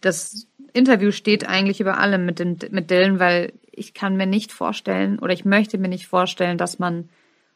[0.00, 4.52] das Interview steht eigentlich über allem mit dem mit Dylan, weil ich kann mir nicht
[4.52, 7.08] vorstellen oder ich möchte mir nicht vorstellen, dass man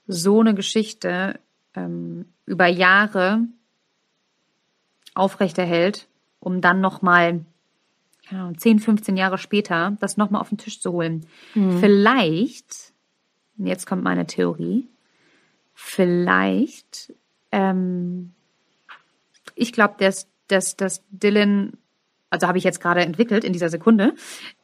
[0.06, 1.38] so eine Geschichte
[1.74, 3.46] ähm, über Jahre
[5.14, 6.08] aufrechterhält,
[6.40, 7.44] um dann noch mal
[8.28, 11.26] keine Ahnung, 10, 15 Jahre später das noch mal auf den Tisch zu holen.
[11.80, 12.92] Vielleicht,
[13.56, 14.88] und jetzt kommt meine Theorie,
[15.74, 17.12] vielleicht,
[17.52, 18.32] ähm,
[19.54, 21.72] ich glaube, dass, dass, dass Dylan,
[22.30, 24.14] also habe ich jetzt gerade entwickelt in dieser Sekunde,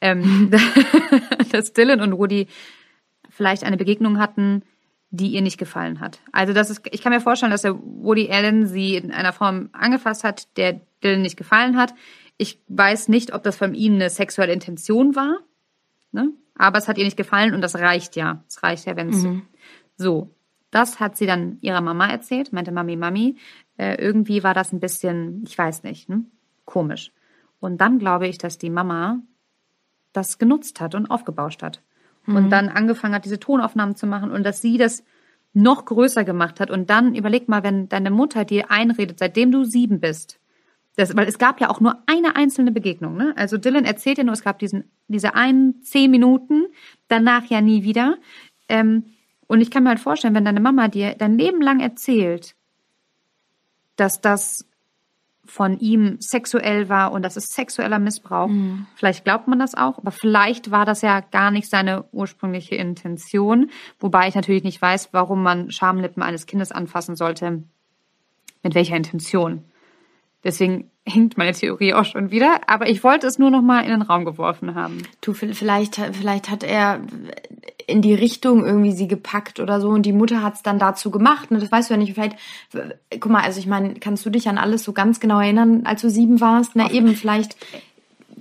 [0.01, 0.51] ähm,
[1.53, 2.49] dass Dylan und Woody
[3.31, 4.63] vielleicht eine Begegnung hatten,
[5.11, 6.21] die ihr nicht gefallen hat.
[6.33, 9.71] Also das ist, ich kann mir vorstellen, dass der Woody Allen sie in einer Form
[9.73, 11.95] angefasst hat, der Dylan nicht gefallen hat.
[12.39, 15.39] Ich weiß nicht, ob das von ihm eine sexuelle Intention war,
[16.13, 16.31] ne?
[16.57, 18.45] aber es hat ihr nicht gefallen und das reicht ja.
[18.49, 19.23] Es reicht ja, wenn es
[19.97, 20.31] so.
[20.71, 23.37] Das hat sie dann ihrer Mama erzählt, meinte Mami, Mami.
[23.79, 26.25] Äh, irgendwie war das ein bisschen, ich weiß nicht, ne?
[26.65, 27.13] komisch.
[27.61, 29.21] Und dann glaube ich, dass die Mama
[30.13, 31.83] das genutzt hat und aufgebauscht hat.
[32.35, 35.05] Und dann angefangen hat, diese Tonaufnahmen zu machen und dass sie das
[35.53, 36.71] noch größer gemacht hat.
[36.71, 40.39] Und dann überleg mal, wenn deine Mutter dir einredet, seitdem du sieben bist,
[40.97, 43.17] das, weil es gab ja auch nur eine einzelne Begegnung.
[43.17, 43.35] Ne?
[43.37, 46.67] Also Dylan erzählt ja nur, es gab diesen, diese einen zehn Minuten,
[47.09, 48.17] danach ja nie wieder.
[48.69, 49.05] Ähm,
[49.47, 52.57] und ich kann mir halt vorstellen, wenn deine Mama dir dein Leben lang erzählt,
[53.97, 54.67] dass das
[55.47, 58.49] von ihm sexuell war und das ist sexueller Missbrauch.
[58.95, 63.71] Vielleicht glaubt man das auch, aber vielleicht war das ja gar nicht seine ursprüngliche Intention.
[63.99, 67.63] Wobei ich natürlich nicht weiß, warum man Schamlippen eines Kindes anfassen sollte.
[68.63, 69.65] Mit welcher Intention.
[70.45, 72.61] Deswegen hinkt meine Theorie auch schon wieder.
[72.69, 75.03] Aber ich wollte es nur noch mal in den Raum geworfen haben.
[75.21, 77.01] Du, vielleicht, vielleicht hat er
[77.87, 81.51] in die Richtung irgendwie sie gepackt oder so und die Mutter hat's dann dazu gemacht.
[81.51, 81.59] Ne?
[81.59, 82.15] Das weißt du ja nicht.
[82.15, 82.37] Vielleicht,
[83.21, 86.03] guck mal, also ich meine, kannst du dich an alles so ganz genau erinnern, als
[86.03, 86.73] du sieben warst?
[86.75, 87.57] Na eben, vielleicht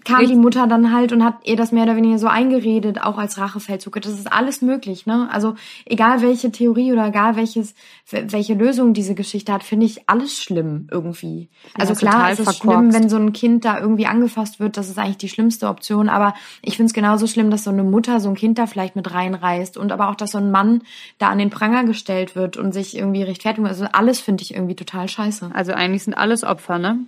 [0.06, 3.02] kam Ich- die Mutter dann halt und hat ihr das mehr oder weniger so eingeredet,
[3.02, 4.00] auch als Rachefeldzug.
[4.02, 5.28] Das ist alles möglich, ne?
[5.32, 7.74] Also egal welche Theorie oder egal welches,
[8.10, 11.50] welche Lösung diese Geschichte hat, finde ich alles schlimm irgendwie.
[11.74, 12.80] Also ist klar, total es ist verkorkst.
[12.92, 14.78] schlimm, wenn so ein Kind da irgendwie angefasst wird.
[14.78, 16.08] Das ist eigentlich die schlimmste Option.
[16.08, 18.96] Aber ich finde es genauso schlimm, dass so eine Mutter so ein Kind da vielleicht
[18.96, 20.84] mit reinreißt und aber auch, dass so ein Mann
[21.18, 23.66] da an den Pranger gestellt wird und sich irgendwie rechtfertigen.
[23.68, 25.50] Also alles finde ich irgendwie total scheiße.
[25.54, 27.00] Also eigentlich sind alles Opfer, ne?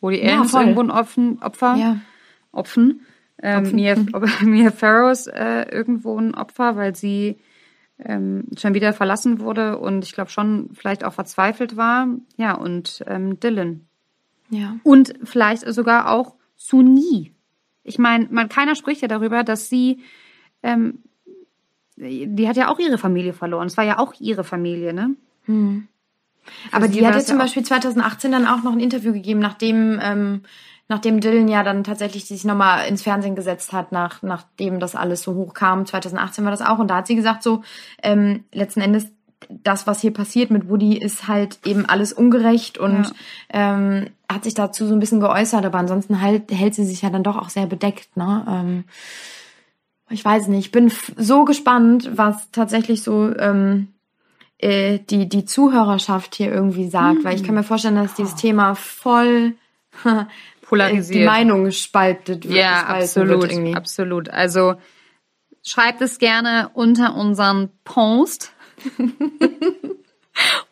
[0.00, 0.62] Wo die Ja, ist voll.
[0.62, 1.76] irgendwo ein Opfer.
[1.76, 1.96] Ja.
[2.52, 3.02] Opfen.
[3.42, 3.96] Ähm, Mia,
[4.42, 7.38] Mia Farrow ist äh, irgendwo ein Opfer, weil sie
[7.98, 12.08] ähm, schon wieder verlassen wurde und ich glaube schon vielleicht auch verzweifelt war.
[12.36, 13.86] Ja, und ähm, Dylan.
[14.50, 14.76] Ja.
[14.82, 17.32] Und vielleicht sogar auch Suni.
[17.84, 20.00] Ich meine, man keiner spricht ja darüber, dass sie,
[20.62, 20.98] ähm,
[21.96, 23.66] die hat ja auch ihre Familie verloren.
[23.66, 25.16] Es war ja auch ihre Familie, ne?
[26.70, 29.98] Aber sie die hat ja zum Beispiel 2018 dann auch noch ein Interview gegeben, nachdem,
[30.02, 30.42] ähm,
[30.92, 35.22] nachdem Dylan ja dann tatsächlich sich nochmal ins Fernsehen gesetzt hat, nach, nachdem das alles
[35.22, 35.86] so hoch kam.
[35.86, 36.78] 2018 war das auch.
[36.78, 37.62] Und da hat sie gesagt, so,
[38.02, 39.06] ähm, letzten Endes,
[39.48, 43.10] das, was hier passiert mit Woody, ist halt eben alles ungerecht und
[43.48, 47.08] ähm, hat sich dazu so ein bisschen geäußert, aber ansonsten halt, hält sie sich ja
[47.08, 48.44] dann doch auch sehr bedeckt, ne?
[48.46, 48.84] Ähm,
[50.10, 53.88] ich weiß nicht, ich bin so gespannt, was tatsächlich so ähm,
[54.58, 58.74] äh, die, die Zuhörerschaft hier irgendwie sagt, weil ich kann mir vorstellen, dass dieses Thema
[58.74, 59.54] voll
[60.72, 61.20] Polarisiert.
[61.20, 62.56] die Meinung spaltet wird.
[62.58, 63.74] Ja, absolut, Wird irgendwie.
[63.74, 64.28] absolut.
[64.30, 64.74] Also
[65.62, 68.52] schreibt es gerne unter unseren Post.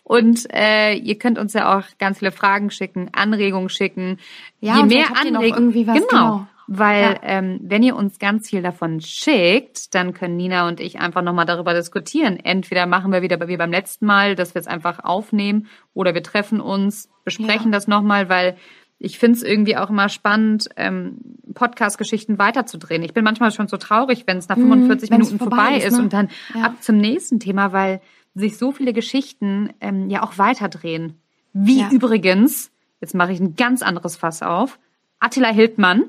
[0.02, 4.18] Und äh, ihr könnt uns ja auch ganz viele Fragen schicken, Anregungen schicken.
[4.58, 5.94] Ja, Je mehr Anregungen, genau.
[6.08, 6.46] genau.
[6.66, 7.18] Weil Ja.
[7.22, 11.46] ähm, wenn ihr uns ganz viel davon schickt, dann können Nina und ich einfach nochmal
[11.46, 12.38] darüber diskutieren.
[12.42, 16.22] Entweder machen wir wieder wie beim letzten Mal, dass wir es einfach aufnehmen, oder wir
[16.22, 17.72] treffen uns, besprechen Ja.
[17.78, 18.56] das nochmal, weil
[19.02, 21.16] ich finde es irgendwie auch immer spannend, ähm,
[21.54, 23.02] Podcast-Geschichten weiterzudrehen.
[23.02, 25.96] Ich bin manchmal schon so traurig, wenn es nach 45 Mhm, Minuten vorbei vorbei ist,
[25.96, 26.02] ne?
[26.02, 26.64] und dann Ja.
[26.66, 28.00] ab zum nächsten Thema, weil
[28.34, 31.14] sich so viele Geschichten ähm, ja auch weiterdrehen.
[31.52, 31.90] Wie Ja.
[31.90, 32.70] übrigens,
[33.00, 34.78] jetzt mache ich ein ganz anderes Fass auf,
[35.18, 36.04] Attila Hildmann,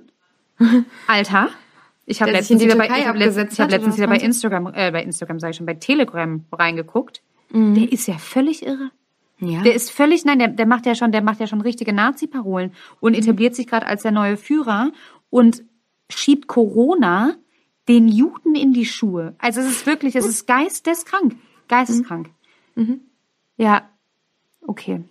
[1.08, 1.50] Alter.
[2.06, 4.68] Ich habe letztens, wieder bei, ich hab letzt, abgesetzt ich hab letztens wieder bei Instagram,
[4.74, 7.22] äh, bei Instagram sage ich schon, bei Telegram reingeguckt.
[7.52, 7.74] Mhm.
[7.76, 8.92] Der ist ja völlig irre.
[9.42, 9.64] Ja.
[9.64, 12.74] Der ist völlig, nein, der, der macht ja schon, der macht ja schon richtige Nazi-Parolen
[13.00, 14.92] und etabliert sich gerade als der neue Führer
[15.32, 15.64] und
[16.10, 17.36] schiebt Corona
[17.88, 19.36] den Juden in die Schuhe.
[19.40, 21.36] Also es ist wirklich, es ist geisteskrank.
[21.68, 22.30] Geisteskrank.
[23.58, 23.90] Ja,
[24.62, 25.04] okay.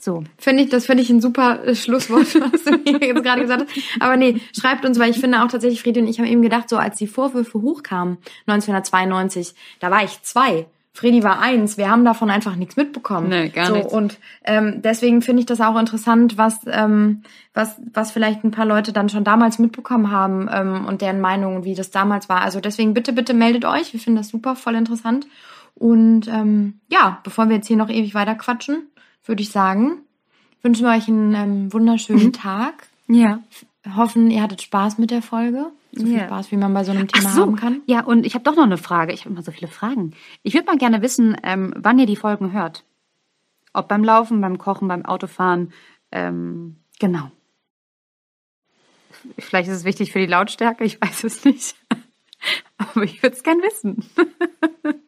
[0.00, 0.22] So.
[0.36, 3.68] Finde ich, das finde ich ein super äh, Schlusswort, was du mir jetzt gerade gesagt
[3.68, 4.00] hast.
[4.00, 6.68] Aber nee, schreibt uns, weil ich finde auch tatsächlich, Friedi und ich haben eben gedacht,
[6.68, 10.66] so als die Vorwürfe hochkamen, 1992, da war ich zwei.
[10.98, 11.78] Fredi war eins.
[11.78, 13.28] Wir haben davon einfach nichts mitbekommen.
[13.28, 13.92] Nee, gar so, nichts.
[13.92, 17.22] Und ähm, deswegen finde ich das auch interessant, was, ähm,
[17.54, 21.62] was, was vielleicht ein paar Leute dann schon damals mitbekommen haben ähm, und deren Meinung,
[21.62, 22.40] wie das damals war.
[22.40, 23.92] Also deswegen bitte, bitte meldet euch.
[23.92, 25.28] Wir finden das super, voll interessant.
[25.76, 28.88] Und ähm, ja, bevor wir jetzt hier noch ewig weiter quatschen,
[29.24, 29.98] würde ich sagen,
[30.62, 32.88] wünschen wir euch einen ähm, wunderschönen Tag.
[33.06, 33.38] Ja.
[33.94, 35.66] Hoffen, ihr hattet Spaß mit der Folge.
[35.92, 36.26] So viel Ja.
[36.26, 37.42] Spaß, wie man bei so einem Thema so.
[37.42, 37.82] haben kann.
[37.86, 39.12] Ja, und ich habe doch noch eine Frage.
[39.12, 40.12] Ich habe immer so viele Fragen.
[40.42, 42.84] Ich würde mal gerne wissen, ähm, wann ihr die Folgen hört.
[43.72, 45.72] Ob beim Laufen, beim Kochen, beim Autofahren.
[46.12, 47.30] Ähm, genau.
[49.38, 51.74] Vielleicht ist es wichtig für die Lautstärke, ich weiß es nicht.
[52.78, 54.04] Aber ich würde es gern wissen.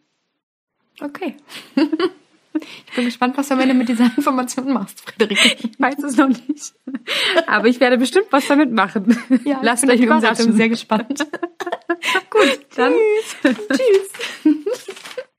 [1.03, 1.35] Okay.
[2.55, 5.57] ich bin gespannt, was du am Ende mit dieser Information machst, Friederike.
[5.71, 6.75] Ich weiß es noch nicht.
[7.47, 9.17] Aber ich werde bestimmt was damit machen.
[9.45, 10.57] Ja, Lasst ich bin euch auf die Umsetzung überraschen.
[10.57, 11.19] sehr gespannt.
[12.31, 12.95] Gut, dann
[13.33, 14.11] tschüss.